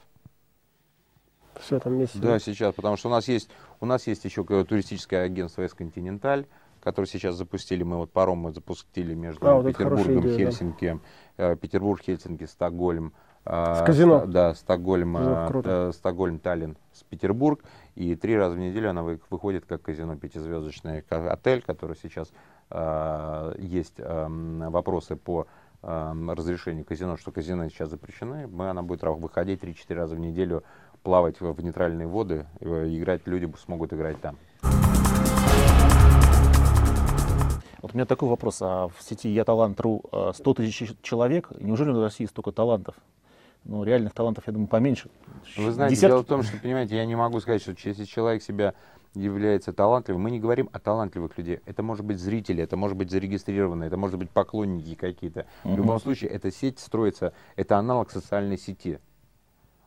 все 1.60 1.78
там 1.78 1.94
вместе. 1.94 2.18
Да, 2.18 2.38
сейчас, 2.38 2.74
потому 2.74 2.96
что 2.96 3.08
у 3.08 3.12
нас 3.12 3.28
есть, 3.28 3.50
у 3.80 3.86
нас 3.86 4.06
есть 4.06 4.24
еще 4.24 4.44
туристическое 4.44 5.24
агентство 5.24 5.64
«Эсконтиненталь», 5.64 6.46
которое 6.80 7.06
сейчас 7.06 7.36
запустили, 7.36 7.82
мы 7.82 7.96
вот 7.96 8.10
паром 8.10 8.38
мы 8.38 8.52
запустили 8.52 9.14
между 9.14 9.46
а, 9.48 9.54
вот 9.54 9.66
Петербургом, 9.66 10.20
идея, 10.20 10.36
Хельсинки, 10.36 11.00
да. 11.36 11.52
Э, 11.52 11.56
Петербург, 11.56 12.00
Хельсинки, 12.02 12.44
Стокгольм. 12.44 13.12
Э, 13.44 13.76
с 13.76 13.82
казино? 13.84 14.26
Да, 14.26 14.54
Стокгольм, 14.54 15.12
ну, 15.12 15.62
э, 15.64 15.92
Стокгольм, 15.92 16.38
Таллин, 16.38 16.76
с 16.92 17.02
Петербург. 17.04 17.62
И 17.94 18.14
три 18.16 18.36
раза 18.36 18.56
в 18.56 18.58
неделю 18.58 18.90
она 18.90 19.02
выходит 19.02 19.66
как 19.66 19.82
казино 19.82 20.16
пятизвездочный 20.16 21.04
отель, 21.08 21.62
который 21.62 21.96
сейчас 21.96 22.30
э, 22.70 23.54
есть 23.58 23.94
э, 23.98 24.26
вопросы 24.70 25.16
по 25.16 25.46
э, 25.82 26.12
разрешению 26.28 26.84
казино, 26.84 27.16
что 27.16 27.30
казино 27.32 27.68
сейчас 27.68 27.90
запрещены. 27.90 28.46
Мы, 28.46 28.70
она 28.70 28.82
будет 28.82 29.02
выходить 29.02 29.62
3-4 29.62 29.94
раза 29.94 30.14
в 30.16 30.20
неделю 30.20 30.62
плавать 31.02 31.40
в 31.40 31.62
нейтральные 31.62 32.06
воды, 32.06 32.46
играть 32.60 33.26
люди 33.26 33.52
смогут 33.62 33.92
играть 33.92 34.20
там. 34.20 34.36
Вот 37.82 37.94
у 37.94 37.96
меня 37.96 38.04
такой 38.04 38.28
вопрос. 38.28 38.58
А 38.60 38.88
в 38.88 39.02
сети 39.02 39.28
Я 39.28 39.44
Талант.ру 39.44 40.04
100 40.34 40.54
тысяч 40.54 40.92
человек. 41.02 41.50
Неужели 41.58 41.90
в 41.90 42.02
России 42.02 42.26
столько 42.26 42.52
талантов? 42.52 42.94
Ну, 43.64 43.84
реальных 43.84 44.12
талантов, 44.14 44.44
я 44.46 44.52
думаю, 44.52 44.68
поменьше. 44.68 45.10
Вы 45.56 45.70
знаете, 45.70 45.94
Десятки... 45.94 46.12
дело 46.12 46.22
в 46.22 46.26
том, 46.26 46.42
что, 46.42 46.58
понимаете, 46.58 46.96
я 46.96 47.04
не 47.04 47.14
могу 47.14 47.40
сказать, 47.40 47.62
что 47.62 47.74
если 47.82 48.04
человек 48.04 48.42
себя 48.42 48.74
является 49.14 49.72
талантливым, 49.72 50.22
мы 50.22 50.30
не 50.30 50.40
говорим 50.40 50.70
о 50.72 50.78
талантливых 50.78 51.36
людей. 51.36 51.60
Это 51.66 51.82
может 51.82 52.04
быть 52.04 52.18
зрители, 52.18 52.62
это 52.62 52.76
может 52.76 52.96
быть 52.96 53.10
зарегистрированные, 53.10 53.88
это 53.88 53.96
может 53.96 54.18
быть 54.18 54.30
поклонники 54.30 54.94
какие-то. 54.94 55.46
В 55.64 55.76
любом 55.76 56.00
случае, 56.00 56.30
эта 56.30 56.50
сеть 56.50 56.78
строится, 56.78 57.32
это 57.56 57.76
аналог 57.76 58.10
социальной 58.10 58.56
сети. 58.56 58.98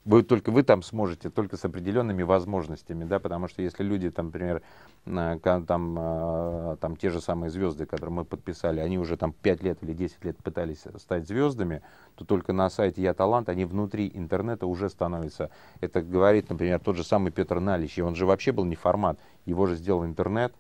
Вы 0.06 0.24
только 0.24 0.52
вы 0.52 0.64
там 0.64 0.82
сможете, 0.82 1.30
только 1.30 1.56
с 1.56 1.64
определенными 1.64 2.24
возможностями, 2.24 3.06
да, 3.06 3.20
потому 3.20 3.48
что 3.48 3.62
если 3.62 3.84
люди, 3.84 4.12
там, 4.12 4.28
например, 4.28 4.62
там, 5.06 5.96
а, 5.98 6.76
там 6.76 6.98
те 6.98 7.10
же 7.10 7.22
самые 7.22 7.50
звезды, 7.50 7.86
которые 7.86 8.14
мы 8.14 8.26
подписали, 8.26 8.82
они 8.82 9.00
уже 9.00 9.16
там 9.16 9.32
5 9.32 9.64
лет 9.64 9.82
или 9.82 9.94
10 9.94 10.26
лет 10.26 10.38
пытались 10.38 10.84
стать 10.98 11.26
звездами, 11.26 11.82
то 12.16 12.26
только 12.26 12.52
на 12.52 12.70
сайте 12.70 13.02
Я 13.02 13.14
Талант 13.14 13.48
они 13.48 13.64
внутри 13.64 14.12
интернета 14.14 14.68
уже 14.68 14.90
становятся. 14.90 15.50
Это 15.80 16.02
говорит, 16.02 16.50
например, 16.50 16.82
тот 16.82 16.98
же 16.98 17.06
самый 17.06 17.32
Петр 17.32 17.62
Налич, 17.62 17.98
он 18.00 18.16
же 18.16 18.26
вообще 18.26 18.52
был 18.52 18.66
не 18.66 18.76
формат, 18.76 19.18
его 19.46 19.68
же 19.68 19.76
сделал 19.76 20.06
интернет. 20.06 20.54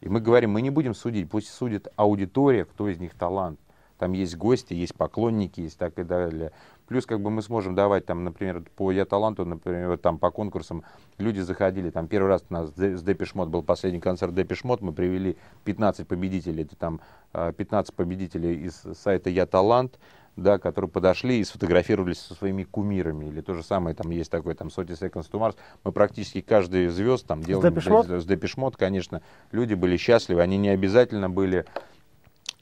И 0.00 0.08
мы 0.08 0.20
говорим, 0.20 0.52
мы 0.52 0.62
не 0.62 0.70
будем 0.70 0.94
судить, 0.94 1.28
пусть 1.28 1.50
судит 1.50 1.88
аудитория, 1.96 2.64
кто 2.64 2.88
из 2.88 2.98
них 2.98 3.14
талант. 3.14 3.60
Там 3.98 4.12
есть 4.12 4.36
гости, 4.36 4.74
есть 4.74 4.94
поклонники, 4.94 5.60
есть 5.60 5.76
так 5.76 5.98
и 5.98 6.04
далее. 6.04 6.52
Плюс 6.88 7.04
как 7.04 7.20
бы 7.20 7.30
мы 7.30 7.42
сможем 7.42 7.74
давать 7.74 8.06
там, 8.06 8.24
например, 8.24 8.62
по 8.76 8.90
Я 8.90 9.04
таланту, 9.04 9.44
например, 9.44 9.98
там 9.98 10.18
по 10.18 10.30
конкурсам 10.30 10.84
люди 11.18 11.40
заходили, 11.40 11.90
там 11.90 12.08
первый 12.08 12.28
раз 12.28 12.44
у 12.48 12.54
нас 12.54 12.70
с 12.70 13.02
Депешмот 13.02 13.48
был 13.48 13.62
последний 13.62 14.00
концерт 14.00 14.34
Депешмот, 14.34 14.80
мы 14.80 14.92
привели 14.92 15.36
15 15.64 16.08
победителей, 16.08 16.62
это 16.62 16.76
там 16.76 17.00
15 17.32 17.90
а, 17.90 17.92
победителей 17.94 18.64
из 18.64 18.82
сайта 18.98 19.28
Я 19.28 19.44
талант, 19.44 19.98
да, 20.38 20.58
которые 20.58 20.90
подошли 20.90 21.40
и 21.40 21.44
сфотографировались 21.44 22.20
со 22.20 22.34
своими 22.34 22.62
кумирами. 22.62 23.26
Или 23.26 23.40
то 23.42 23.54
же 23.54 23.62
самое, 23.62 23.94
там 23.94 24.10
есть 24.10 24.30
такой, 24.30 24.54
там, 24.54 24.70
Соти 24.70 24.92
Seconds 24.92 25.30
to 25.30 25.38
Mars. 25.38 25.56
Мы 25.84 25.92
практически 25.92 26.40
каждый 26.40 26.88
звезд 26.88 27.26
там 27.26 27.42
делаем 27.42 27.74
с 28.20 28.24
Депешмот, 28.24 28.76
конечно. 28.76 29.20
Люди 29.52 29.74
были 29.74 29.96
счастливы, 29.96 30.40
они 30.40 30.56
не 30.56 30.70
обязательно 30.70 31.28
были 31.28 31.66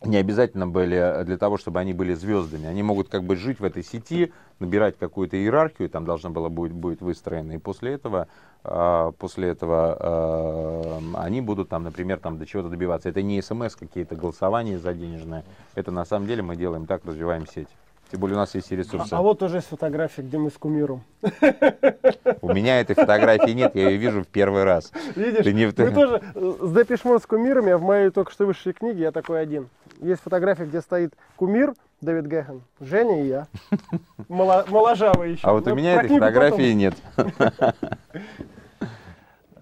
не 0.05 0.17
обязательно 0.19 0.67
были 0.67 0.97
э, 0.97 1.25
для 1.25 1.39
того, 1.39 1.57
чтобы 1.57 1.81
они 1.81 1.93
были 1.93 2.15
звездами. 2.15 2.67
Они 2.67 2.83
могут 2.83 3.09
как 3.09 3.25
бы 3.25 3.37
жить 3.37 3.61
в 3.61 3.65
этой 3.65 3.83
сети, 3.83 4.33
набирать 4.59 4.99
какую-то 4.99 5.37
иерархию, 5.37 5.89
там 5.89 6.05
должна 6.05 6.31
была 6.31 6.49
будет, 6.49 6.73
будет 6.73 7.01
выстроена, 7.01 7.53
и 7.53 7.59
после 7.59 7.93
этого, 7.95 8.29
э, 8.65 9.13
после 9.19 9.49
этого 9.49 9.97
э, 9.99 11.01
они 11.17 11.41
будут 11.41 11.69
там, 11.69 11.83
например, 11.85 12.19
там 12.19 12.39
до 12.39 12.47
чего-то 12.47 12.69
добиваться. 12.69 13.09
Это 13.09 13.23
не 13.23 13.41
смс 13.41 13.75
какие-то 13.75 14.17
голосования 14.17 14.79
за 14.79 14.93
денежное, 14.93 15.45
это 15.75 15.91
на 15.91 16.05
самом 16.05 16.27
деле 16.27 16.43
мы 16.43 16.57
делаем 16.57 16.87
так, 16.87 17.05
развиваем 17.05 17.47
сеть. 17.47 17.69
Тем 18.11 18.21
более 18.21 18.37
у 18.37 18.39
нас 18.39 18.55
есть 18.55 18.71
и 18.71 18.77
ресурсы. 18.77 19.13
А, 19.13 19.19
а 19.19 19.23
вот 19.23 19.43
уже 19.43 19.57
есть 19.57 19.69
фотография, 19.69 20.23
где 20.23 20.39
мы 20.39 20.51
с 20.51 20.55
кумиром. 20.55 21.03
У 22.41 22.53
меня 22.53 22.81
этой 22.81 22.95
фотографии 22.95 23.51
нет, 23.51 23.75
я 23.75 23.91
ее 23.91 23.97
вижу 23.97 24.23
в 24.23 24.29
первый 24.29 24.63
раз. 24.63 24.93
Видишь, 25.17 25.45
не... 25.47 25.67
мы 25.67 25.73
тоже 25.73 26.23
с 26.35 26.73
Депешмон 26.73 27.21
с 27.21 27.27
кумиром, 27.27 27.67
я 27.67 27.79
в 27.79 27.83
моей 27.83 28.11
только 28.11 28.31
что 28.31 28.47
вышедшей 28.47 28.75
книге, 28.75 29.03
я 29.03 29.13
такой 29.13 29.41
один. 29.41 29.69
Есть 30.01 30.23
фотография, 30.23 30.67
где 30.67 30.81
стоит 30.81 31.15
кумир, 31.35 31.75
Дэвид 32.01 32.29
Гэхан, 32.29 32.63
Женя 32.79 33.23
и 33.25 33.27
я. 33.27 33.49
Моложавый 34.29 35.33
еще. 35.33 35.47
А 35.47 35.53
вот 35.53 35.67
у 35.67 35.75
меня 35.75 35.97
этой 35.97 36.09
фотографии 36.09 36.73
нет. 36.73 36.95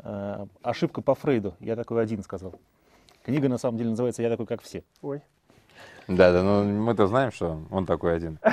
Э, 0.06 0.44
ошибка 0.62 1.00
по 1.00 1.14
Фрейду. 1.14 1.54
Я 1.60 1.76
такой 1.76 2.02
один 2.02 2.22
сказал. 2.22 2.60
Книга 3.24 3.48
на 3.48 3.56
самом 3.56 3.78
деле 3.78 3.88
называется 3.90 4.20
«Я 4.20 4.28
такой, 4.28 4.44
как 4.44 4.60
все». 4.60 4.84
Ой. 5.00 5.22
Да, 6.08 6.32
да, 6.32 6.42
но 6.42 6.64
мы-то 6.64 7.06
знаем, 7.06 7.32
что 7.32 7.60
он 7.70 7.86
такой 7.86 8.16
один. 8.16 8.38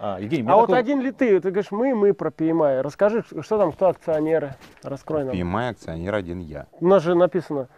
А, 0.00 0.20
Евгений, 0.20 0.44
а 0.44 0.52
такой... 0.52 0.60
вот 0.60 0.74
один 0.74 1.00
ли 1.00 1.10
ты? 1.10 1.40
Ты 1.40 1.50
говоришь, 1.50 1.72
мы, 1.72 1.92
мы 1.92 2.14
про 2.14 2.30
PMI. 2.30 2.82
Расскажи, 2.82 3.24
что 3.40 3.58
там, 3.58 3.72
кто 3.72 3.88
акционеры? 3.88 4.54
Раскрой 4.84 5.24
нам. 5.24 5.34
PMI 5.34 5.70
акционер 5.70 6.14
один 6.14 6.38
я. 6.38 6.68
У 6.78 6.86
нас 6.86 7.02
же 7.02 7.16
написано 7.16 7.68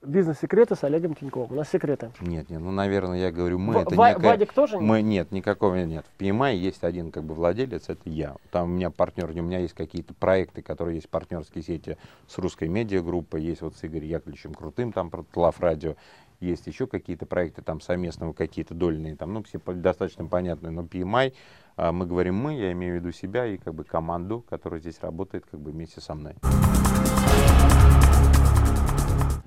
Бизнес-секреты 0.00 0.76
с 0.76 0.84
Олегом 0.84 1.16
Тиньковым. 1.16 1.50
У 1.50 1.54
нас 1.56 1.70
секреты. 1.70 2.12
Нет, 2.20 2.48
нет, 2.50 2.60
ну, 2.60 2.70
наверное, 2.70 3.18
я 3.18 3.32
говорю, 3.32 3.58
мы 3.58 3.74
в, 3.74 3.78
это 3.78 3.96
Ва- 3.96 4.10
некая... 4.10 4.28
Вадик 4.28 4.52
тоже 4.52 4.76
нет? 4.76 4.84
Мы, 4.84 5.02
нет, 5.02 5.32
никакого 5.32 5.74
нет. 5.74 6.06
В 6.06 6.22
PMI 6.22 6.54
есть 6.54 6.84
один 6.84 7.10
как 7.10 7.24
бы 7.24 7.34
владелец, 7.34 7.88
это 7.88 8.08
я. 8.08 8.36
Там 8.52 8.70
у 8.70 8.74
меня 8.74 8.90
партнер, 8.90 9.28
у 9.28 9.42
меня 9.42 9.58
есть 9.58 9.74
какие-то 9.74 10.14
проекты, 10.14 10.62
которые 10.62 10.96
есть 10.96 11.08
партнерские 11.08 11.64
сети 11.64 11.98
с 12.28 12.38
русской 12.38 12.68
медиагруппой, 12.68 13.42
есть 13.42 13.60
вот 13.60 13.76
с 13.76 13.84
Игорем 13.84 14.08
Яковлевичем 14.08 14.54
Крутым, 14.54 14.92
там 14.92 15.10
про 15.10 15.24
Тлав 15.24 15.58
Радио, 15.58 15.96
есть 16.40 16.66
еще 16.66 16.86
какие-то 16.86 17.26
проекты 17.26 17.62
там 17.62 17.80
совместного, 17.80 18.32
какие-то 18.32 18.74
дольные, 18.74 19.16
там, 19.16 19.32
ну, 19.32 19.42
все 19.42 19.58
достаточно 19.58 20.26
понятные, 20.26 20.70
но 20.70 20.82
PMI, 20.82 21.34
а, 21.76 21.92
мы 21.92 22.06
говорим 22.06 22.36
мы, 22.36 22.54
я 22.54 22.72
имею 22.72 22.94
в 22.94 22.96
виду 22.96 23.12
себя 23.12 23.46
и 23.46 23.58
как 23.58 23.74
бы 23.74 23.84
команду, 23.84 24.44
которая 24.48 24.80
здесь 24.80 25.00
работает 25.00 25.44
как 25.50 25.60
бы 25.60 25.70
вместе 25.70 26.00
со 26.00 26.14
мной. 26.14 26.34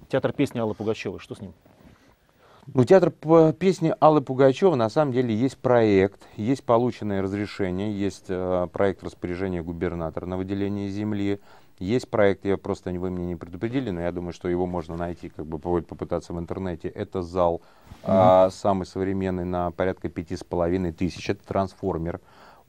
Театр 0.10 0.34
песни 0.34 0.60
Аллы 0.60 0.74
Пугачевой, 0.74 1.20
что 1.20 1.36
с 1.36 1.42
ним? 1.42 1.54
Ну, 2.68 2.86
театр 2.86 3.12
по 3.12 3.52
песни 3.54 3.94
Аллы 4.00 4.22
Пугачева 4.22 4.76
на 4.76 4.90
самом 4.90 5.14
деле 5.14 5.36
есть 5.36 5.58
проект, 5.58 6.22
есть 6.38 6.64
полученное 6.64 7.22
разрешение, 7.22 7.92
есть 7.92 8.26
э, 8.30 8.68
проект 8.72 9.04
распоряжения 9.04 9.64
губернатора 9.64 10.26
на 10.26 10.38
выделение 10.38 10.90
земли, 10.90 11.40
есть 11.80 12.10
проект, 12.10 12.46
я 12.46 12.58
просто 12.58 12.92
вы 12.92 13.10
мне 13.10 13.26
не 13.26 13.36
предупредили, 13.36 13.90
но 13.90 14.02
я 14.02 14.12
думаю, 14.12 14.34
что 14.34 14.48
его 14.48 14.68
можно 14.68 14.96
найти, 14.96 15.30
как 15.30 15.48
бы 15.48 15.58
попытаться 15.58 16.34
в 16.34 16.40
интернете. 16.40 16.88
Это 16.88 17.24
зал 17.24 17.62
mm-hmm. 18.04 18.48
э, 18.48 18.52
самый 18.52 18.86
современный 18.86 19.46
на 19.46 19.72
порядка 19.72 20.08
пяти 20.08 20.38
с 20.38 20.44
половиной 20.44 20.92
тысяч. 20.92 21.30
Это 21.30 21.44
трансформер. 21.46 22.22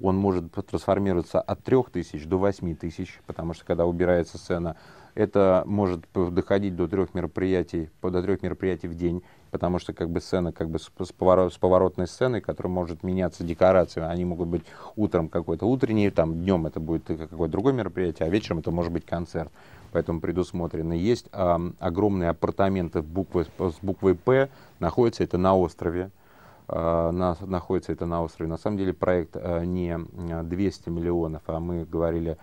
Он 0.02 0.16
может 0.16 0.50
трансформироваться 0.52 1.40
от 1.40 1.62
трех 1.62 1.90
тысяч 1.90 2.24
до 2.24 2.38
восьми 2.38 2.74
тысяч, 2.74 3.20
потому 3.26 3.52
что 3.52 3.66
когда 3.66 3.84
убирается 3.84 4.38
сцена, 4.38 4.76
это 5.14 5.62
может 5.66 6.06
доходить 6.14 6.74
до 6.74 6.88
трех 6.88 7.12
мероприятий, 7.12 7.90
до 8.00 8.22
трех 8.22 8.42
мероприятий 8.42 8.88
в 8.88 8.94
день, 8.94 9.22
потому 9.52 9.78
что 9.78 9.92
как 9.92 10.08
бы 10.08 10.20
сцена 10.20 10.50
как 10.50 10.70
бы 10.70 10.78
с, 10.78 10.90
с, 10.98 11.12
поворот, 11.12 11.52
с 11.52 11.58
поворотной 11.58 12.08
сценой, 12.08 12.40
которая 12.40 12.72
может 12.72 13.02
меняться 13.02 13.44
декорациями, 13.44 14.10
они 14.10 14.24
могут 14.24 14.48
быть 14.48 14.62
утром 14.96 15.28
какой-то 15.28 15.66
утренний, 15.66 16.10
там 16.10 16.40
днем 16.40 16.66
это 16.66 16.80
будет 16.80 17.04
какое-то 17.04 17.52
другое 17.52 17.74
мероприятие, 17.74 18.26
а 18.26 18.30
вечером 18.30 18.60
это 18.60 18.70
может 18.70 18.90
быть 18.90 19.04
концерт. 19.04 19.52
Поэтому 19.92 20.22
предусмотрено. 20.22 20.94
Есть 20.94 21.26
а, 21.32 21.60
огромные 21.78 22.30
апартаменты 22.30 23.02
буквы, 23.02 23.44
с 23.44 23.74
буквой 23.82 24.14
П, 24.14 24.48
находится 24.80 25.22
это 25.22 25.36
на 25.36 25.54
острове. 25.54 26.10
А, 26.66 27.12
на, 27.12 27.36
находится 27.42 27.92
это 27.92 28.06
на 28.06 28.22
острове. 28.22 28.48
На 28.48 28.56
самом 28.56 28.78
деле 28.78 28.94
проект 28.94 29.36
а, 29.36 29.64
не 29.64 29.98
200 29.98 30.88
миллионов, 30.88 31.42
а 31.46 31.60
мы 31.60 31.84
говорили 31.84 32.38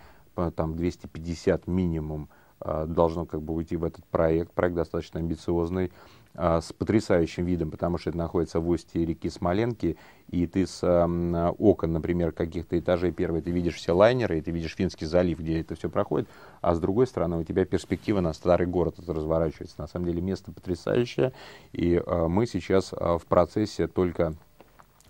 там 0.54 0.76
250 0.76 1.66
минимум 1.66 2.28
а, 2.60 2.86
должно 2.86 3.24
как 3.24 3.42
бы 3.42 3.54
уйти 3.54 3.76
в 3.76 3.84
этот 3.84 4.04
проект. 4.06 4.52
Проект 4.52 4.76
достаточно 4.76 5.18
амбициозный, 5.18 5.86
а, 5.86 6.19
с 6.34 6.72
потрясающим 6.72 7.44
видом, 7.44 7.70
потому 7.70 7.98
что 7.98 8.10
это 8.10 8.18
находится 8.18 8.60
в 8.60 8.68
устье 8.68 9.04
реки 9.04 9.28
Смоленки, 9.28 9.96
и 10.30 10.46
ты 10.46 10.66
с 10.66 10.80
а, 10.82 11.54
окон, 11.58 11.92
например, 11.92 12.30
каких-то 12.30 12.78
этажей 12.78 13.10
первой, 13.10 13.42
ты 13.42 13.50
видишь 13.50 13.74
все 13.74 13.92
лайнеры, 13.92 14.38
и 14.38 14.40
ты 14.40 14.52
видишь 14.52 14.76
Финский 14.76 15.06
залив, 15.06 15.40
где 15.40 15.60
это 15.60 15.74
все 15.74 15.90
проходит, 15.90 16.28
а 16.60 16.74
с 16.74 16.78
другой 16.78 17.08
стороны 17.08 17.36
у 17.38 17.42
тебя 17.42 17.64
перспектива 17.64 18.20
на 18.20 18.32
старый 18.32 18.68
город 18.68 18.94
это 18.98 19.12
разворачивается. 19.12 19.74
На 19.78 19.88
самом 19.88 20.06
деле 20.06 20.20
место 20.20 20.52
потрясающее, 20.52 21.32
и 21.72 22.00
мы 22.06 22.46
сейчас 22.46 22.92
в 22.92 23.22
процессе 23.28 23.88
только 23.88 24.34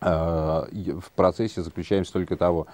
в 0.01 1.11
процессе 1.15 1.63
заключаемся 1.63 2.15
только 2.15 2.39
того, 2.39 2.67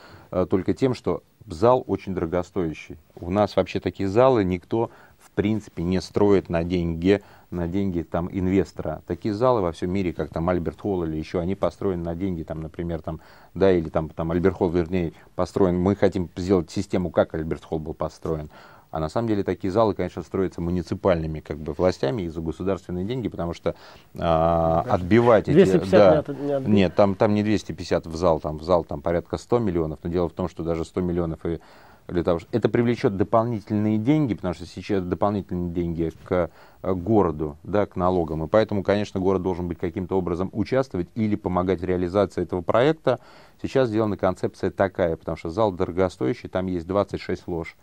только 0.48 0.72
тем, 0.74 0.94
что 0.94 1.24
зал 1.48 1.82
очень 1.88 2.14
дорогостоящий. 2.14 2.98
У 3.16 3.30
нас 3.30 3.56
вообще 3.56 3.80
такие 3.80 4.08
залы 4.08 4.44
никто 4.44 4.90
в 5.18 5.32
принципе 5.32 5.82
не 5.82 6.00
строит 6.00 6.48
на 6.48 6.62
деньги, 6.62 7.22
на 7.50 7.68
деньги 7.68 8.02
там 8.02 8.28
инвестора. 8.30 9.02
Такие 9.06 9.34
залы 9.34 9.60
во 9.60 9.72
всем 9.72 9.90
мире, 9.90 10.12
как 10.12 10.30
там 10.30 10.48
Альберт 10.48 10.80
Холл 10.80 11.04
или 11.04 11.16
еще, 11.16 11.40
они 11.40 11.54
построены 11.54 12.02
на 12.02 12.14
деньги, 12.14 12.42
там, 12.42 12.60
например, 12.60 13.02
там, 13.02 13.20
да, 13.54 13.72
или 13.72 13.88
там, 13.88 14.08
там 14.08 14.30
Альберт 14.30 14.56
Холл, 14.56 14.70
вернее, 14.70 15.12
построен. 15.34 15.78
Мы 15.78 15.96
хотим 15.96 16.28
сделать 16.36 16.70
систему, 16.70 17.10
как 17.10 17.34
Альберт 17.34 17.64
Холл 17.64 17.78
был 17.78 17.94
построен. 17.94 18.50
А 18.90 18.98
на 18.98 19.08
самом 19.08 19.28
деле 19.28 19.42
такие 19.42 19.70
залы, 19.70 19.94
конечно, 19.94 20.22
строятся 20.22 20.60
муниципальными 20.60 21.40
как 21.40 21.58
бы 21.58 21.72
властями 21.72 22.22
и 22.22 22.28
за 22.28 22.40
государственные 22.40 23.04
деньги, 23.04 23.28
потому 23.28 23.52
что 23.52 23.74
а, 24.16 24.86
отбивать 24.88 25.48
эти... 25.48 25.78
Да, 25.90 26.24
не, 26.28 26.66
не 26.66 26.72
нет, 26.72 26.94
там, 26.94 27.14
там 27.14 27.34
не 27.34 27.42
250 27.42 28.06
в 28.06 28.16
зал, 28.16 28.40
там 28.40 28.58
в 28.58 28.62
зал 28.62 28.84
там 28.84 29.02
порядка 29.02 29.36
100 29.36 29.58
миллионов, 29.58 29.98
но 30.02 30.08
дело 30.10 30.28
в 30.28 30.32
том, 30.32 30.48
что 30.48 30.62
даже 30.62 30.84
100 30.84 31.00
миллионов 31.00 31.44
и 31.44 31.60
для 32.08 32.22
того, 32.22 32.38
что 32.38 32.48
это 32.52 32.68
привлечет 32.68 33.16
дополнительные 33.16 33.98
деньги, 33.98 34.34
потому 34.34 34.54
что 34.54 34.66
сейчас 34.66 35.02
дополнительные 35.02 35.72
деньги 35.72 36.12
к 36.24 36.50
э, 36.82 36.94
городу, 36.94 37.56
да, 37.64 37.86
к 37.86 37.96
налогам. 37.96 38.44
И 38.44 38.48
поэтому, 38.48 38.82
конечно, 38.82 39.18
город 39.20 39.42
должен 39.42 39.68
быть 39.68 39.78
каким-то 39.78 40.16
образом 40.16 40.50
участвовать 40.52 41.08
или 41.14 41.34
помогать 41.34 41.80
в 41.80 41.84
реализации 41.84 42.42
этого 42.42 42.62
проекта. 42.62 43.18
Сейчас 43.60 43.88
сделана 43.88 44.16
концепция 44.16 44.70
такая, 44.70 45.16
потому 45.16 45.36
что 45.36 45.50
зал 45.50 45.72
дорогостоящий, 45.72 46.48
там 46.48 46.66
есть 46.66 46.86
26 46.86 47.48
лож. 47.48 47.76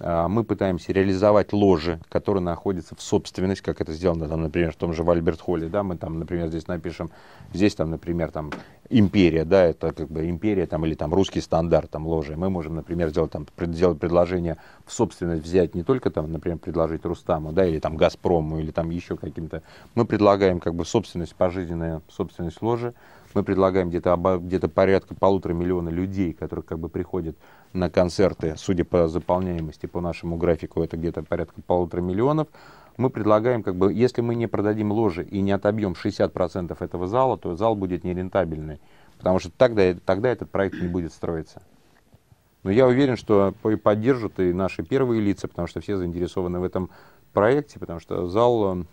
А, 0.00 0.28
мы 0.28 0.44
пытаемся 0.44 0.92
реализовать 0.92 1.52
ложи, 1.52 2.00
которые 2.08 2.42
находятся 2.42 2.94
в 2.94 3.02
собственность, 3.02 3.62
как 3.62 3.80
это 3.80 3.92
сделано, 3.92 4.28
там, 4.28 4.42
например, 4.42 4.72
в 4.72 4.76
том 4.76 4.92
же 4.92 5.02
в 5.02 5.10
Альберт-Холле, 5.10 5.68
да, 5.68 5.82
мы 5.82 5.96
там, 5.96 6.18
например, 6.18 6.48
здесь 6.48 6.68
напишем, 6.68 7.10
здесь 7.52 7.74
там, 7.74 7.90
например, 7.90 8.30
там, 8.30 8.52
империя, 8.90 9.44
да, 9.44 9.64
это 9.64 9.92
как 9.92 10.08
бы 10.08 10.28
империя 10.28 10.66
там 10.66 10.86
или 10.86 10.94
там 10.94 11.12
русский 11.12 11.40
стандарт 11.40 11.90
там 11.90 12.06
ложи. 12.06 12.36
Мы 12.36 12.48
можем, 12.48 12.76
например, 12.76 13.10
сделать 13.10 13.32
там 13.32 13.46
сделать 13.58 13.98
предложение 13.98 14.56
в 14.86 14.92
собственность 14.92 15.42
взять 15.44 15.74
не 15.74 15.82
только 15.82 16.10
там, 16.10 16.32
например, 16.32 16.58
предложить 16.58 17.04
Рустаму, 17.04 17.52
да, 17.52 17.66
или 17.66 17.80
там 17.80 17.96
Газпрому, 17.96 18.58
или 18.60 18.70
там 18.70 18.90
еще 18.90 19.16
каким-то. 19.16 19.62
Мы 19.94 20.04
предлагаем 20.04 20.60
как 20.60 20.74
бы 20.74 20.84
собственность 20.84 21.34
пожизненная, 21.34 22.02
собственность 22.08 22.62
ложи. 22.62 22.94
Мы 23.34 23.42
предлагаем 23.42 23.90
где-то 23.90 24.40
где-то 24.42 24.68
порядка 24.68 25.14
полутора 25.14 25.52
миллиона 25.52 25.90
людей, 25.90 26.32
которые 26.32 26.64
как 26.64 26.78
бы 26.78 26.88
приходят 26.88 27.36
на 27.72 27.90
концерты, 27.90 28.54
судя 28.56 28.84
по 28.84 29.08
заполняемости, 29.08 29.86
по 29.86 30.00
нашему 30.00 30.36
графику, 30.36 30.82
это 30.82 30.96
где-то 30.96 31.22
порядка 31.22 31.60
полутора 31.62 32.00
миллионов. 32.00 32.48
Мы 32.96 33.10
предлагаем, 33.10 33.62
как 33.62 33.76
бы, 33.76 33.92
если 33.92 34.22
мы 34.22 34.34
не 34.34 34.46
продадим 34.46 34.90
ложи 34.90 35.22
и 35.22 35.40
не 35.40 35.52
отобьем 35.52 35.92
60% 35.92 36.76
этого 36.80 37.06
зала, 37.06 37.38
то 37.38 37.54
зал 37.54 37.76
будет 37.76 38.02
нерентабельный, 38.02 38.80
потому 39.18 39.38
что 39.38 39.50
тогда, 39.50 39.94
тогда 40.04 40.30
этот 40.30 40.50
проект 40.50 40.80
не 40.80 40.88
будет 40.88 41.12
строиться. 41.12 41.62
Но 42.64 42.72
я 42.72 42.86
уверен, 42.86 43.16
что 43.16 43.54
поддержат 43.84 44.40
и 44.40 44.52
наши 44.52 44.82
первые 44.82 45.20
лица, 45.20 45.46
потому 45.46 45.68
что 45.68 45.80
все 45.80 45.96
заинтересованы 45.96 46.58
в 46.58 46.64
этом 46.64 46.90
проекте, 47.32 47.78
потому 47.78 48.00
что 48.00 48.26
зал 48.26 48.84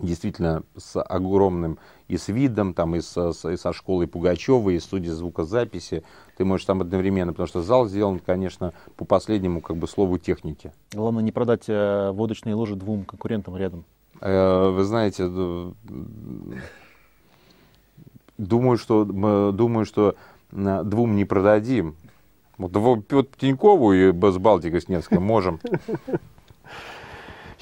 действительно 0.00 0.62
с 0.76 1.00
огромным 1.00 1.78
и 2.08 2.16
с 2.16 2.28
видом, 2.28 2.74
там, 2.74 2.94
и, 2.96 3.00
с, 3.00 3.16
и 3.48 3.56
со 3.56 3.72
школой 3.72 4.06
Пугачева, 4.06 4.70
и 4.70 4.78
студией 4.78 5.12
звукозаписи. 5.12 6.04
Ты 6.36 6.44
можешь 6.44 6.66
там 6.66 6.80
одновременно, 6.80 7.32
потому 7.32 7.46
что 7.46 7.62
зал 7.62 7.86
сделан, 7.88 8.18
конечно, 8.18 8.72
по 8.96 9.04
последнему 9.04 9.60
как 9.60 9.76
бы 9.76 9.88
слову 9.88 10.18
техники. 10.18 10.72
Главное 10.92 11.22
не 11.22 11.32
продать 11.32 11.64
э, 11.68 12.10
водочные 12.12 12.54
ложи 12.54 12.76
двум 12.76 13.04
конкурентам 13.04 13.56
рядом. 13.56 13.84
Э, 14.20 14.70
вы 14.70 14.84
знаете, 14.84 15.28
думаю, 18.38 18.78
что, 18.78 19.04
думаю, 19.04 19.84
что 19.84 20.16
двум 20.50 21.16
не 21.16 21.24
продадим. 21.24 21.96
Вот, 22.58 22.74
вот 22.74 23.36
Тинькову 23.36 23.92
и 23.92 24.12
с 24.12 24.38
Балтикой 24.38 24.80
с 24.80 24.88
Невском 24.88 25.22
можем. 25.22 25.60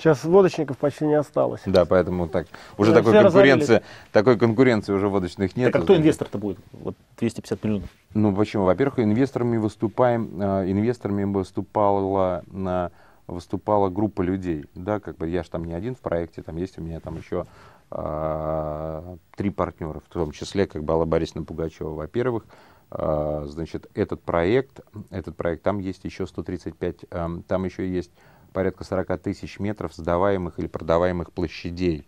Сейчас 0.04 0.22
водочников 0.22 0.76
почти 0.76 1.06
не 1.06 1.14
осталось. 1.14 1.62
Да, 1.64 1.86
поэтому 1.86 2.28
так 2.28 2.46
уже 2.76 2.92
да, 2.92 2.98
такой 2.98 3.22
конкуренции, 3.22 3.80
такой 4.12 4.36
конкуренции 4.36 4.92
уже 4.92 5.08
водочных 5.08 5.56
нет. 5.56 5.72
Так 5.72 5.80
а 5.80 5.84
кто 5.84 5.96
инвестор-то 5.96 6.36
будет? 6.36 6.58
Вот 6.72 6.94
250 7.16 7.64
миллионов. 7.64 7.88
Ну 8.12 8.36
почему? 8.36 8.64
Во-первых, 8.64 8.98
инвесторами 8.98 9.56
выступаем, 9.56 10.42
э, 10.42 10.70
инвесторами 10.70 11.24
выступала 11.24 12.44
на 12.48 12.90
выступала 13.26 13.88
группа 13.88 14.20
людей, 14.20 14.66
да, 14.74 15.00
как 15.00 15.16
бы 15.16 15.26
я 15.26 15.42
же 15.42 15.48
там 15.48 15.64
не 15.64 15.72
один 15.72 15.94
в 15.94 16.00
проекте, 16.00 16.42
там 16.42 16.58
есть 16.58 16.76
у 16.76 16.82
меня 16.82 17.00
там 17.00 17.16
еще 17.16 17.46
э, 17.90 19.16
три 19.36 19.48
партнера, 19.48 20.00
в 20.00 20.12
том 20.12 20.32
числе 20.32 20.66
как 20.66 20.84
бы 20.84 20.92
Алла 20.92 21.06
Борисовна 21.06 21.46
Пугачева. 21.46 21.94
Во-первых, 21.94 22.44
э, 22.90 23.44
значит, 23.48 23.90
этот 23.94 24.20
проект, 24.20 24.80
этот 25.08 25.34
проект, 25.34 25.62
там 25.62 25.78
есть 25.78 26.04
еще 26.04 26.26
135, 26.26 27.06
э, 27.10 27.28
там 27.48 27.64
еще 27.64 27.90
есть 27.90 28.10
порядка 28.54 28.84
40 28.84 29.20
тысяч 29.20 29.58
метров 29.58 29.92
сдаваемых 29.94 30.58
или 30.58 30.66
продаваемых 30.68 31.32
площадей. 31.32 32.06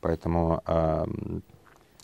Поэтому 0.00 0.62
э, 0.64 1.04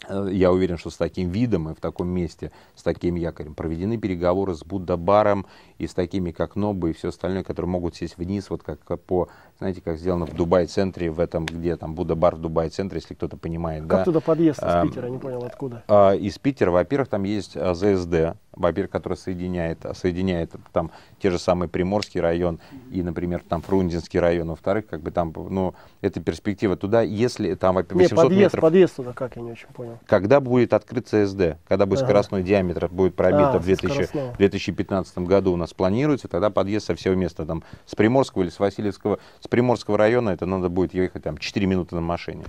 я 0.08 0.52
уверен, 0.52 0.76
что 0.76 0.90
с 0.90 0.96
таким 0.96 1.30
видом 1.30 1.70
и 1.70 1.74
в 1.74 1.80
таком 1.80 2.08
месте, 2.08 2.50
с 2.74 2.82
таким 2.82 3.14
якорем 3.14 3.54
проведены 3.54 3.96
переговоры 3.96 4.54
с 4.54 4.64
Будда-баром 4.64 5.46
и 5.78 5.86
с 5.86 5.94
такими, 5.94 6.32
как 6.32 6.56
Нобу 6.56 6.88
и 6.88 6.92
все 6.92 7.08
остальное, 7.08 7.44
которые 7.44 7.70
могут 7.70 7.96
сесть 7.96 8.18
вниз, 8.18 8.50
вот 8.50 8.62
как 8.62 8.80
по, 9.02 9.28
знаете, 9.58 9.80
как 9.80 9.98
сделано 9.98 10.26
в 10.26 10.34
Дубай-центре, 10.34 11.10
в 11.10 11.20
этом, 11.20 11.46
где 11.46 11.76
там 11.76 11.94
Будда-бар 11.94 12.36
в 12.36 12.40
Дубай-центре, 12.40 12.98
если 12.98 13.14
кто-то 13.14 13.36
понимает. 13.36 13.82
Как 13.82 14.00
да? 14.00 14.04
туда 14.04 14.20
подъезд 14.20 14.62
из 14.62 14.88
Питера, 14.88 15.06
не 15.06 15.18
понял, 15.18 15.44
откуда? 15.44 15.84
А, 15.88 16.12
из 16.12 16.38
Питера, 16.38 16.70
во-первых, 16.70 17.08
там 17.08 17.22
есть 17.22 17.56
а, 17.56 17.74
ЗСД, 17.74 18.36
во-первых, 18.56 18.90
который 18.90 19.16
соединяет, 19.16 19.84
соединяет 19.94 20.52
там 20.72 20.90
те 21.18 21.30
же 21.30 21.38
самые 21.38 21.68
Приморский 21.68 22.20
район 22.20 22.58
и, 22.90 23.02
например, 23.02 23.42
там 23.48 23.62
Фрунзенский 23.62 24.20
район. 24.20 24.50
Во-вторых, 24.50 24.86
как 24.86 25.00
бы 25.00 25.10
там, 25.10 25.32
ну, 25.50 25.74
это 26.00 26.20
перспектива 26.20 26.76
туда, 26.76 27.02
если 27.02 27.54
там 27.54 27.76
800 27.76 27.94
не, 27.94 28.08
подъезд, 28.08 28.40
метров. 28.40 28.60
подъезд 28.60 28.96
туда 28.96 29.12
как, 29.12 29.36
я 29.36 29.42
не 29.42 29.52
очень 29.52 29.68
понял. 29.68 29.98
Когда 30.06 30.40
будет 30.40 30.72
открыт 30.72 31.08
ЦСД, 31.08 31.58
когда 31.66 31.86
будет 31.86 32.00
ага. 32.00 32.06
скоростной 32.06 32.42
диаметр, 32.42 32.88
будет 32.88 33.14
пробито 33.14 33.54
а, 33.54 33.58
в 33.58 33.64
2000, 33.64 34.36
2015 34.36 35.18
году 35.18 35.52
у 35.52 35.56
нас 35.56 35.72
планируется, 35.74 36.28
тогда 36.28 36.50
подъезд 36.50 36.86
со 36.86 36.94
всего 36.94 37.14
места, 37.14 37.44
там, 37.44 37.62
с 37.86 37.94
Приморского 37.94 38.42
или 38.42 38.50
с 38.50 38.58
Васильевского, 38.58 39.18
с 39.40 39.48
Приморского 39.48 39.98
района, 39.98 40.30
это 40.30 40.46
надо 40.46 40.68
будет 40.68 40.94
ехать 40.94 41.22
там 41.22 41.38
4 41.38 41.66
минуты 41.66 41.94
на 41.94 42.00
машине. 42.00 42.44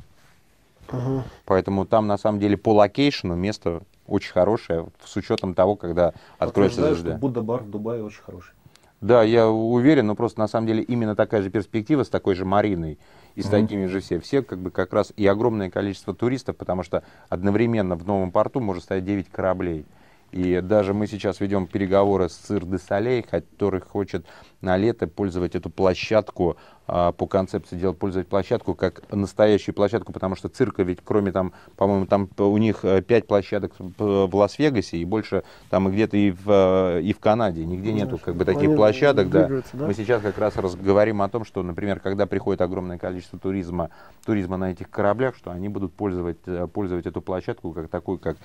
Угу. 0.91 1.23
Поэтому 1.45 1.85
там 1.85 2.07
на 2.07 2.17
самом 2.17 2.39
деле 2.39 2.57
по 2.57 2.73
location 2.73 3.28
у 3.28 3.35
место 3.35 3.81
очень 4.07 4.31
хорошее, 4.31 4.87
с 5.03 5.15
учетом 5.15 5.53
того, 5.53 5.75
когда 5.75 6.13
откроется 6.37 6.93
ЗСД. 6.93 7.15
Buddha 7.15 7.41
Bar 7.41 7.63
в 7.63 7.69
Дубае 7.69 8.03
очень 8.03 8.21
хороший. 8.21 8.53
Да, 9.01 9.23
я 9.23 9.49
уверен, 9.49 10.07
но 10.07 10.15
просто 10.15 10.39
на 10.39 10.47
самом 10.47 10.67
деле 10.67 10.81
именно 10.81 11.15
такая 11.15 11.41
же 11.41 11.49
перспектива 11.49 12.03
с 12.03 12.09
такой 12.09 12.33
же 12.33 12.45
мариной 12.45 12.97
и 13.35 13.41
с 13.41 13.45
mm-hmm. 13.45 13.49
такими 13.51 13.85
же 13.87 13.99
все. 13.99 14.19
Все 14.19 14.41
как 14.41 14.59
бы 14.59 14.71
как 14.71 14.93
раз 14.93 15.13
и 15.15 15.27
огромное 15.27 15.69
количество 15.69 16.13
туристов, 16.13 16.55
потому 16.55 16.81
что 16.81 17.03
одновременно 17.29 17.95
в 17.95 18.05
новом 18.07 18.31
порту 18.31 18.61
может 18.61 18.83
стоять 18.83 19.05
9 19.05 19.29
кораблей. 19.29 19.85
И 20.31 20.59
даже 20.61 20.93
мы 20.93 21.07
сейчас 21.07 21.39
ведем 21.39 21.67
переговоры 21.67 22.29
с 22.29 22.33
Cirque 22.33 22.65
du 22.65 22.77
Soleil, 22.77 23.21
который 23.21 23.79
хочет 23.79 24.25
на 24.61 24.75
лето 24.75 25.07
пользовать 25.07 25.55
эту 25.55 25.69
площадку 25.69 26.57
по 26.87 27.27
концепции 27.27 27.77
делать, 27.77 27.97
пользовать 27.97 28.27
площадку 28.27 28.75
как 28.75 29.01
настоящую 29.11 29.73
площадку, 29.73 30.13
потому 30.13 30.35
что 30.35 30.49
цирка 30.49 30.83
ведь 30.83 30.99
кроме 31.03 31.31
там, 31.31 31.53
по-моему, 31.75 32.05
там 32.05 32.29
у 32.37 32.57
них 32.57 32.83
э, 32.83 33.01
пять 33.01 33.27
площадок 33.27 33.73
в 33.79 34.35
Лас-Вегасе 34.35 34.97
и 34.97 35.05
больше 35.05 35.43
там 35.69 35.91
где-то 35.91 36.17
и 36.17 36.31
в, 36.31 36.97
э, 36.97 37.01
и 37.01 37.13
в 37.13 37.19
Канаде, 37.19 37.65
нигде 37.65 37.91
ну, 37.91 37.97
нету 37.97 38.19
как 38.23 38.35
бы 38.35 38.45
таких 38.45 38.75
площадок, 38.75 39.29
да. 39.29 39.47
да. 39.47 39.85
Мы 39.85 39.93
сейчас 39.93 40.21
как 40.21 40.37
раз 40.37 40.53
говорим 40.75 41.21
о 41.21 41.29
том, 41.29 41.45
что, 41.45 41.63
например, 41.63 41.99
когда 41.99 42.25
приходит 42.25 42.61
огромное 42.61 42.97
количество 42.97 43.39
туризма, 43.39 43.89
туризма 44.25 44.57
на 44.57 44.71
этих 44.71 44.89
кораблях, 44.89 45.35
что 45.35 45.51
они 45.51 45.69
будут 45.69 45.93
пользовать, 45.93 46.37
э, 46.45 46.67
пользовать 46.71 47.05
эту 47.05 47.21
площадку 47.21 47.71
как 47.71 47.89
такую, 47.89 48.19
как, 48.19 48.37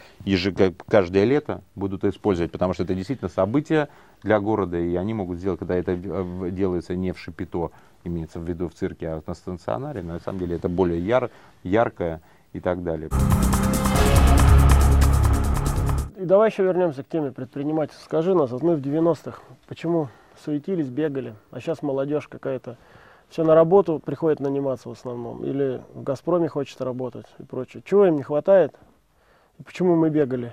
как 0.56 0.72
каждое 0.88 1.24
лето 1.24 1.62
будут 1.74 2.04
использовать, 2.04 2.52
потому 2.52 2.72
что 2.72 2.84
это 2.84 2.94
действительно 2.94 3.28
событие 3.28 3.88
для 4.22 4.40
города, 4.40 4.78
и 4.78 4.96
они 4.96 5.14
могут 5.14 5.38
сделать, 5.38 5.58
когда 5.58 5.76
это 5.76 5.96
делается 6.50 6.94
не 6.94 7.12
в 7.12 7.18
Шапито, 7.18 7.70
имеется 8.04 8.40
в 8.40 8.48
виду 8.48 8.68
в 8.68 8.74
цирке, 8.74 9.08
а 9.08 9.22
на 9.26 9.34
стационаре, 9.34 10.02
но 10.02 10.14
на 10.14 10.20
самом 10.20 10.38
деле 10.38 10.56
это 10.56 10.68
более 10.68 11.00
яр, 11.00 11.30
яркое 11.62 12.20
и 12.52 12.60
так 12.60 12.82
далее. 12.82 13.08
И 16.16 16.24
давай 16.24 16.50
еще 16.50 16.62
вернемся 16.64 17.02
к 17.02 17.08
теме 17.08 17.32
предпринимательства. 17.32 18.04
Скажи 18.04 18.34
нас, 18.34 18.50
вот 18.50 18.62
мы 18.62 18.76
в 18.76 18.80
90-х, 18.80 19.40
почему 19.66 20.08
суетились, 20.44 20.88
бегали, 20.88 21.34
а 21.50 21.60
сейчас 21.60 21.82
молодежь 21.82 22.28
какая-то 22.28 22.76
все 23.30 23.44
на 23.44 23.54
работу 23.54 24.00
приходит 24.04 24.40
наниматься 24.40 24.88
в 24.88 24.92
основном, 24.92 25.44
или 25.44 25.82
в 25.94 26.02
«Газпроме» 26.02 26.48
хочет 26.48 26.80
работать 26.80 27.26
и 27.38 27.44
прочее. 27.44 27.82
Чего 27.86 28.06
им 28.06 28.16
не 28.16 28.22
хватает? 28.22 28.74
И 29.58 29.62
почему 29.62 29.94
мы 29.94 30.10
бегали? 30.10 30.52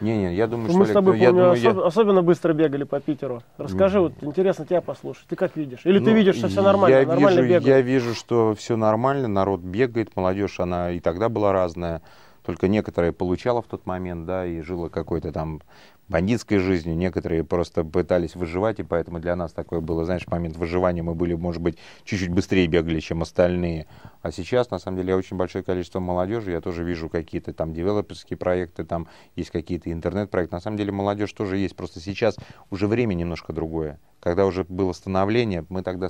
Не-не, 0.00 0.34
я 0.34 0.46
думаю, 0.46 0.66
Мы 0.66 0.70
что... 0.70 0.78
Мы 0.78 0.86
с 0.86 0.92
тобой, 0.92 1.18
я 1.18 1.28
помню, 1.28 1.42
думаю, 1.42 1.58
особ... 1.58 1.76
я... 1.76 1.86
особенно 1.86 2.22
быстро 2.22 2.52
бегали 2.52 2.84
по 2.84 3.00
Питеру. 3.00 3.42
Расскажи, 3.56 4.00
вот 4.00 4.12
интересно 4.20 4.64
тебя 4.64 4.80
послушать. 4.80 5.24
Ты 5.28 5.36
как 5.36 5.56
видишь? 5.56 5.80
Или 5.84 5.98
ну, 5.98 6.04
ты 6.04 6.12
видишь, 6.12 6.36
что 6.36 6.48
все 6.48 6.62
нормально, 6.62 6.94
я 6.94 7.06
нормально 7.06 7.40
вижу, 7.40 7.66
Я 7.66 7.80
вижу, 7.80 8.14
что 8.14 8.54
все 8.54 8.76
нормально, 8.76 9.28
народ 9.28 9.60
бегает, 9.60 10.14
молодежь, 10.14 10.60
она 10.60 10.92
и 10.92 11.00
тогда 11.00 11.28
была 11.28 11.52
разная. 11.52 12.02
Только 12.44 12.68
некоторые 12.68 13.12
получала 13.12 13.60
в 13.60 13.66
тот 13.66 13.84
момент, 13.86 14.24
да, 14.24 14.46
и 14.46 14.62
жила 14.62 14.88
какой-то 14.88 15.32
там 15.32 15.60
бандитской 16.08 16.58
жизнью, 16.58 16.96
некоторые 16.96 17.44
просто 17.44 17.84
пытались 17.84 18.34
выживать, 18.34 18.80
и 18.80 18.82
поэтому 18.82 19.20
для 19.20 19.36
нас 19.36 19.52
такое 19.52 19.80
было, 19.80 20.04
знаешь, 20.04 20.26
момент 20.26 20.56
выживания 20.56 21.02
мы 21.02 21.14
были, 21.14 21.34
может 21.34 21.62
быть, 21.62 21.78
чуть-чуть 22.04 22.30
быстрее 22.30 22.66
бегали, 22.66 23.00
чем 23.00 23.22
остальные. 23.22 23.86
А 24.22 24.32
сейчас, 24.32 24.70
на 24.70 24.78
самом 24.78 24.98
деле, 24.98 25.14
очень 25.14 25.36
большое 25.36 25.62
количество 25.62 26.00
молодежи, 26.00 26.50
я 26.50 26.60
тоже 26.60 26.84
вижу 26.84 27.08
какие-то 27.08 27.52
там 27.52 27.72
девелоперские 27.72 28.36
проекты, 28.36 28.84
там 28.84 29.08
есть 29.36 29.50
какие-то 29.50 29.92
интернет-проекты. 29.92 30.54
На 30.54 30.60
самом 30.60 30.76
деле 30.76 30.92
молодежь 30.92 31.32
тоже 31.32 31.58
есть, 31.58 31.76
просто 31.76 32.00
сейчас 32.00 32.36
уже 32.70 32.86
время 32.86 33.14
немножко 33.14 33.52
другое. 33.52 33.98
Когда 34.20 34.46
уже 34.46 34.64
было 34.64 34.92
становление, 34.92 35.64
мы 35.68 35.82
тогда 35.82 36.08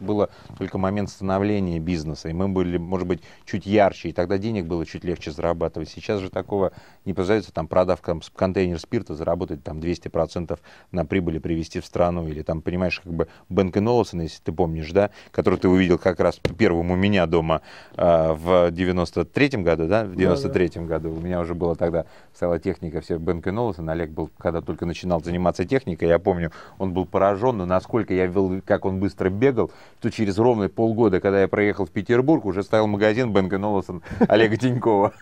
было 0.00 0.30
только 0.58 0.78
момент 0.78 1.10
становления 1.10 1.80
бизнеса, 1.80 2.28
и 2.28 2.32
мы 2.32 2.48
были, 2.48 2.78
может 2.78 3.08
быть, 3.08 3.20
чуть 3.44 3.66
ярче, 3.66 4.10
и 4.10 4.12
тогда 4.12 4.38
денег 4.38 4.66
было 4.66 4.86
чуть 4.86 5.04
легче 5.04 5.32
зарабатывать. 5.32 5.88
Сейчас 5.88 6.20
же 6.20 6.30
такого 6.30 6.72
не 7.04 7.12
произойдет, 7.14 7.52
там, 7.52 7.66
продав 7.66 8.00
контейнер 8.00 8.78
спирта, 8.78 9.14
заработать 9.14 9.62
там 9.64 9.80
200% 9.80 10.58
на 10.92 11.04
прибыли 11.04 11.38
привести 11.38 11.80
в 11.80 11.86
страну, 11.86 12.28
или 12.28 12.42
там, 12.42 12.62
понимаешь, 12.62 13.00
как 13.00 13.12
бы 13.12 13.28
Бенк 13.48 13.76
Олсен, 13.76 14.20
если 14.20 14.40
ты 14.42 14.52
помнишь, 14.52 14.90
да, 14.92 15.10
который 15.30 15.58
ты 15.58 15.68
увидел 15.68 15.98
как 15.98 16.20
раз 16.20 16.40
первым 16.56 16.90
у 16.90 16.96
меня 16.96 17.26
дома 17.26 17.62
э, 17.96 18.32
в 18.32 18.70
93-м 18.70 19.64
году, 19.64 19.88
да, 19.88 20.04
в 20.04 20.12
93-м 20.12 20.86
году. 20.86 21.12
У 21.12 21.20
меня 21.20 21.40
уже 21.40 21.54
была 21.54 21.74
тогда 21.74 22.06
стояла 22.34 22.58
техника, 22.58 23.00
все 23.00 23.18
Бенк 23.18 23.46
Олсен, 23.46 23.88
Олег 23.90 24.10
был, 24.10 24.30
когда 24.38 24.60
только 24.60 24.86
начинал 24.86 25.22
заниматься 25.22 25.64
техникой, 25.64 26.08
я 26.08 26.18
помню, 26.18 26.52
он 26.78 26.92
был 26.92 27.04
поражен, 27.04 27.31
но 27.52 27.66
насколько 27.66 28.14
я 28.14 28.26
видел, 28.26 28.60
как 28.64 28.84
он 28.84 28.98
быстро 28.98 29.30
бегал, 29.30 29.70
то 30.00 30.10
через 30.10 30.38
ровно 30.38 30.68
полгода, 30.68 31.20
когда 31.20 31.40
я 31.40 31.48
проехал 31.48 31.86
в 31.86 31.90
Петербург, 31.90 32.44
уже 32.44 32.62
стоял 32.62 32.86
магазин 32.86 33.32
Бенк 33.32 33.52
Олсен 33.52 34.02
Олега 34.28 34.56
Тинькова. 34.56 35.12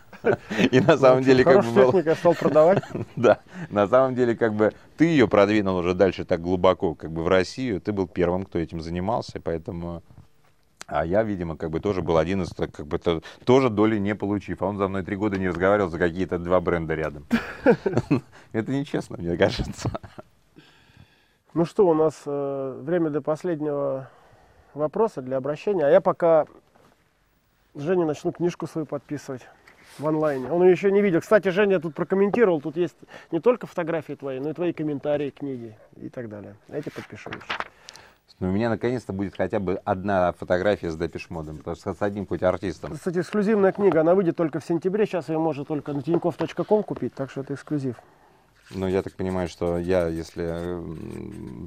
И 0.71 0.81
на 0.81 0.99
самом 0.99 1.23
деле 1.23 1.45
как 1.45 1.65
бы 1.65 1.71
было... 1.73 2.15
стал 2.15 2.35
продавать? 2.35 2.83
Да, 3.17 3.41
на 3.71 3.87
самом 3.87 4.15
деле 4.15 4.35
как 4.35 4.55
бы 4.55 4.73
ты 4.97 5.07
ее 5.07 5.29
продвинул 5.29 5.77
уже 5.77 5.95
дальше 5.95 6.25
так 6.25 6.41
глубоко, 6.41 6.95
как 6.95 7.11
бы 7.11 7.23
в 7.23 7.29
Россию, 7.29 7.81
ты 7.81 7.93
был 7.93 8.07
первым, 8.07 8.45
кто 8.45 8.59
этим 8.59 8.81
занимался, 8.81 9.41
поэтому 9.43 10.03
а 10.91 11.07
я, 11.07 11.23
видимо, 11.23 11.57
как 11.57 11.71
бы 11.71 11.79
тоже 11.79 12.03
был 12.03 12.19
один 12.19 12.43
из, 12.43 12.51
как 12.51 12.87
бы, 12.87 12.99
то, 12.99 13.23
тоже 13.45 13.71
доли 13.71 13.99
не 13.99 14.17
получив. 14.17 14.61
А 14.61 14.67
он 14.67 14.77
за 14.77 14.89
мной 14.89 15.05
три 15.05 15.15
года 15.15 15.39
не 15.39 15.49
разговаривал 15.49 15.89
за 15.89 15.99
какие-то 15.99 16.39
два 16.39 16.61
бренда 16.61 16.95
рядом. 16.95 17.27
Это 18.53 18.73
нечестно, 18.73 19.17
мне 19.17 19.37
кажется. 19.37 19.91
Ну 21.53 21.65
что, 21.65 21.87
у 21.87 21.95
нас 21.95 22.23
э, 22.27 22.81
время 22.83 23.11
до 23.11 23.21
последнего 23.21 24.09
вопроса 24.73 25.21
для 25.21 25.37
обращения. 25.37 25.85
А 25.85 25.91
я 25.91 26.01
пока 26.01 26.47
Жене 27.75 28.05
начну 28.05 28.31
книжку 28.31 28.67
свою 28.67 28.87
подписывать 28.87 29.43
в 29.99 30.07
онлайне. 30.07 30.51
Он 30.51 30.63
ее 30.63 30.71
еще 30.71 30.93
не 30.93 31.03
видел. 31.03 31.21
Кстати, 31.21 31.49
Женя 31.49 31.81
тут 31.81 31.95
прокомментировал. 31.95 32.61
Тут 32.61 32.77
есть 32.77 32.97
не 33.33 33.41
только 33.41 33.67
фотографии 33.67 34.13
твои, 34.13 34.39
но 34.39 34.51
и 34.51 34.53
твои 34.53 34.73
комментарии, 34.73 35.31
книги 35.31 35.77
и 35.97 36.09
так 36.09 36.29
далее. 36.29 36.55
Эти 36.69 36.89
подпишу 36.89 37.31
еще. 37.31 37.41
Но 38.39 38.49
у 38.49 38.53
меня 38.53 38.71
наконец-то 38.71 39.13
будет 39.13 39.37
хотя 39.37 39.59
бы 39.59 39.81
одна 39.85 40.33
фотография 40.33 40.91
с 40.91 40.97
Депешмодом, 40.97 41.59
потому 41.59 41.77
что 41.77 41.95
с 41.95 42.01
одним 42.01 42.27
хоть 42.27 42.43
артистом. 42.43 42.95
Кстати, 42.95 43.19
эксклюзивная 43.19 43.73
книга, 43.73 44.01
она 44.01 44.15
выйдет 44.15 44.37
только 44.37 44.61
в 44.61 44.65
сентябре, 44.65 45.05
сейчас 45.05 45.29
ее 45.29 45.39
можно 45.39 45.65
только 45.65 45.93
на 45.93 46.01
тинькофф.ком 46.01 46.83
купить, 46.83 47.13
так 47.13 47.31
что 47.31 47.43
это 47.43 47.55
эксклюзив. 47.55 47.97
Ну, 48.73 48.87
я 48.87 49.03
так 49.03 49.15
понимаю, 49.15 49.49
что 49.49 49.79
я, 49.79 50.07
если 50.07 50.79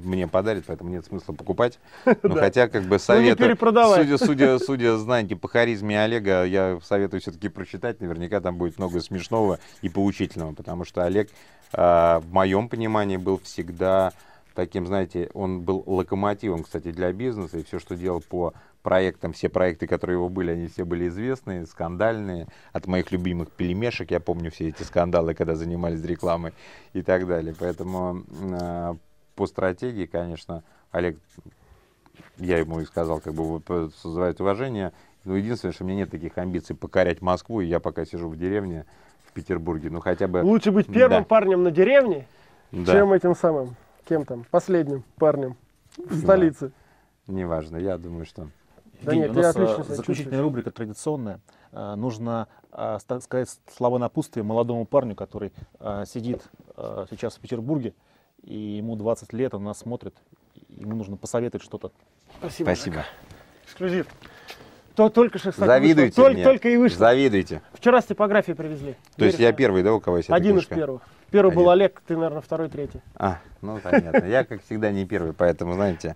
мне 0.06 0.26
подарят, 0.26 0.64
поэтому 0.66 0.90
нет 0.90 1.04
смысла 1.04 1.34
покупать. 1.34 1.78
Но 2.22 2.34
хотя, 2.34 2.68
как 2.68 2.84
бы, 2.84 2.98
советую, 2.98 3.56
судя, 3.98 4.18
судя, 4.18 4.58
судя, 4.58 4.96
знаете, 4.96 5.36
по 5.36 5.48
харизме 5.48 6.02
Олега, 6.02 6.44
я 6.44 6.78
советую 6.82 7.20
все-таки 7.20 7.48
прочитать. 7.48 8.00
Наверняка 8.00 8.40
там 8.40 8.56
будет 8.56 8.78
много 8.78 9.00
смешного 9.00 9.58
и 9.82 9.88
поучительного, 9.88 10.54
потому 10.54 10.84
что 10.84 11.04
Олег, 11.04 11.28
а, 11.72 12.20
в 12.20 12.32
моем 12.32 12.68
понимании, 12.68 13.18
был 13.18 13.38
всегда 13.38 14.12
таким, 14.54 14.86
знаете, 14.86 15.30
он 15.34 15.60
был 15.60 15.82
локомотивом, 15.86 16.62
кстати, 16.62 16.90
для 16.90 17.12
бизнеса, 17.12 17.58
и 17.58 17.64
все, 17.64 17.78
что 17.78 17.96
делал 17.96 18.22
по 18.22 18.54
проектам, 18.84 19.32
все 19.32 19.48
проекты, 19.48 19.86
которые 19.86 20.16
его 20.16 20.28
были, 20.28 20.50
они 20.52 20.68
все 20.68 20.84
были 20.84 21.08
известные, 21.08 21.66
скандальные, 21.66 22.46
от 22.72 22.86
моих 22.86 23.10
любимых 23.10 23.50
пельмешек, 23.50 24.10
я 24.10 24.20
помню 24.20 24.50
все 24.50 24.68
эти 24.68 24.82
скандалы, 24.82 25.34
когда 25.34 25.54
занимались 25.54 26.04
рекламой 26.04 26.52
и 26.92 27.02
так 27.02 27.26
далее. 27.26 27.54
Поэтому 27.58 28.22
э, 28.28 28.94
по 29.34 29.46
стратегии, 29.46 30.04
конечно, 30.04 30.62
Олег, 30.92 31.16
я 32.36 32.58
ему 32.58 32.80
и 32.80 32.84
сказал, 32.84 33.20
как 33.20 33.32
бы 33.32 33.90
созывает 33.96 34.38
уважение, 34.40 34.92
но 35.24 35.34
единственное, 35.34 35.72
что 35.72 35.84
у 35.84 35.86
меня 35.86 36.00
нет 36.00 36.10
таких 36.10 36.36
амбиций 36.36 36.76
покорять 36.76 37.22
Москву, 37.22 37.62
и 37.62 37.66
я 37.66 37.80
пока 37.80 38.04
сижу 38.04 38.28
в 38.28 38.36
деревне 38.36 38.84
в 39.24 39.32
Петербурге, 39.32 39.88
ну 39.88 40.00
хотя 40.00 40.28
бы... 40.28 40.42
Лучше 40.42 40.70
быть 40.70 40.86
первым 40.86 41.22
да. 41.22 41.26
парнем 41.26 41.62
на 41.62 41.70
деревне, 41.70 42.26
да. 42.70 42.92
чем 42.92 43.14
этим 43.14 43.34
самым 43.34 43.76
кем 44.06 44.26
там, 44.26 44.44
последним 44.50 45.04
парнем 45.16 45.56
в 45.96 46.18
столице. 46.18 46.70
Неважно, 47.26 47.78
я 47.78 47.96
думаю, 47.96 48.26
что... 48.26 48.48
Да 49.02 49.14
нет, 49.14 49.30
у 49.30 49.34
нас 49.34 49.56
а, 49.56 49.82
заключительная 49.82 50.42
рубрика 50.42 50.70
традиционная. 50.70 51.40
А, 51.72 51.96
нужно 51.96 52.48
а, 52.70 52.98
сказать 52.98 53.48
слова 53.74 53.98
напутствия 53.98 54.42
молодому 54.42 54.86
парню, 54.86 55.14
который 55.14 55.52
сидит 56.06 56.42
сейчас 57.10 57.36
в 57.36 57.40
Петербурге, 57.40 57.94
и 58.42 58.56
ему 58.56 58.96
20 58.96 59.32
лет, 59.32 59.54
он 59.54 59.64
нас 59.64 59.78
смотрит, 59.78 60.14
ему 60.68 60.96
нужно 60.96 61.16
посоветовать 61.16 61.64
что-то. 61.64 61.92
Спасибо. 62.38 62.66
Спасибо. 62.66 63.04
Эксклюзив. 63.64 64.06
То 64.94 65.08
только 65.08 65.38
что, 65.38 65.50
кстати, 65.50 65.66
Завидуйте 65.66 66.22
вышло. 66.22 66.32
мне. 66.32 66.44
Только 66.44 66.68
и 66.68 66.76
вышло. 66.76 66.98
Завидуйте. 66.98 67.62
Вчера 67.72 68.00
с 68.00 68.04
типографии 68.04 68.52
привезли. 68.52 68.94
То 69.16 69.24
есть 69.24 69.40
я 69.40 69.52
первый, 69.52 69.82
да, 69.82 69.92
у 69.92 70.00
кого 70.00 70.18
есть 70.18 70.30
Один 70.30 70.58
из 70.58 70.66
первых. 70.66 71.02
Первый 71.30 71.50
Понятно. 71.50 71.64
был 71.64 71.70
Олег, 71.70 72.02
ты, 72.06 72.14
наверное, 72.14 72.40
второй, 72.40 72.68
третий. 72.68 73.00
А, 73.16 73.40
ну 73.60 73.78
понятно. 73.78 74.24
Я, 74.24 74.44
как 74.44 74.62
всегда, 74.62 74.92
не 74.92 75.04
первый, 75.04 75.32
поэтому, 75.32 75.74
знаете, 75.74 76.14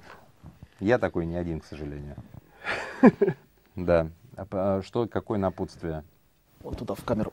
я 0.78 0.98
такой 0.98 1.26
не 1.26 1.36
один, 1.36 1.58
к 1.58 1.64
сожалению. 1.64 2.14
Да. 3.76 4.08
А, 4.36 4.46
а 4.50 4.82
что, 4.82 5.06
какое 5.06 5.38
напутствие? 5.38 6.02
Вот 6.62 6.78
туда, 6.78 6.94
в 6.94 7.04
камеру. 7.04 7.32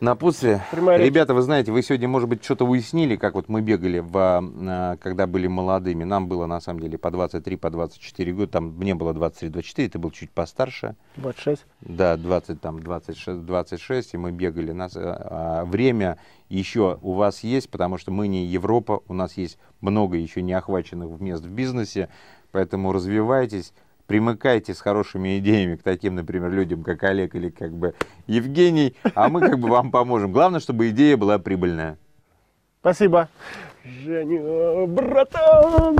Напутствие. 0.00 0.62
Прямая. 0.70 0.98
Ребята, 0.98 1.34
вы 1.34 1.42
знаете, 1.42 1.72
вы 1.72 1.82
сегодня, 1.82 2.06
может 2.06 2.28
быть, 2.28 2.44
что-то 2.44 2.64
уяснили, 2.64 3.16
как 3.16 3.34
вот 3.34 3.48
мы 3.48 3.62
бегали, 3.62 3.98
в, 3.98 4.12
а, 4.16 4.96
когда 4.98 5.26
были 5.26 5.48
молодыми. 5.48 6.04
Нам 6.04 6.28
было, 6.28 6.46
на 6.46 6.60
самом 6.60 6.80
деле, 6.80 6.98
по 6.98 7.10
23, 7.10 7.56
по 7.56 7.68
24 7.68 8.32
года. 8.32 8.52
Там 8.52 8.76
мне 8.76 8.94
было 8.94 9.12
23-24, 9.12 9.88
ты 9.88 9.98
был 9.98 10.12
чуть 10.12 10.30
постарше. 10.30 10.94
26. 11.16 11.66
Да, 11.80 12.16
20, 12.16 12.60
там, 12.60 12.80
26, 12.80 13.44
26, 13.44 14.14
и 14.14 14.16
мы 14.18 14.30
бегали. 14.30 14.70
Нас, 14.70 14.92
а, 14.94 15.64
время 15.64 16.18
еще 16.48 16.98
у 17.02 17.14
вас 17.14 17.42
есть, 17.42 17.68
потому 17.68 17.98
что 17.98 18.12
мы 18.12 18.28
не 18.28 18.46
Европа, 18.46 19.00
у 19.08 19.14
нас 19.14 19.36
есть 19.36 19.58
много 19.80 20.16
еще 20.16 20.42
не 20.42 20.52
охваченных 20.52 21.20
мест 21.20 21.44
в 21.44 21.50
бизнесе, 21.50 22.08
поэтому 22.52 22.92
развивайтесь, 22.92 23.72
примыкайте 24.06 24.74
с 24.74 24.80
хорошими 24.80 25.38
идеями 25.38 25.76
к 25.76 25.82
таким, 25.82 26.14
например, 26.14 26.50
людям, 26.50 26.82
как 26.82 27.02
Олег 27.04 27.34
или 27.34 27.50
как 27.50 27.72
бы 27.72 27.94
Евгений, 28.26 28.96
а 29.14 29.28
мы 29.28 29.40
как 29.40 29.58
бы 29.58 29.68
вам 29.68 29.90
поможем. 29.90 30.32
Главное, 30.32 30.60
чтобы 30.60 30.88
идея 30.90 31.16
была 31.16 31.38
прибыльная. 31.38 31.98
Спасибо. 32.80 33.28
Женя, 33.84 34.86
братан! 34.86 35.98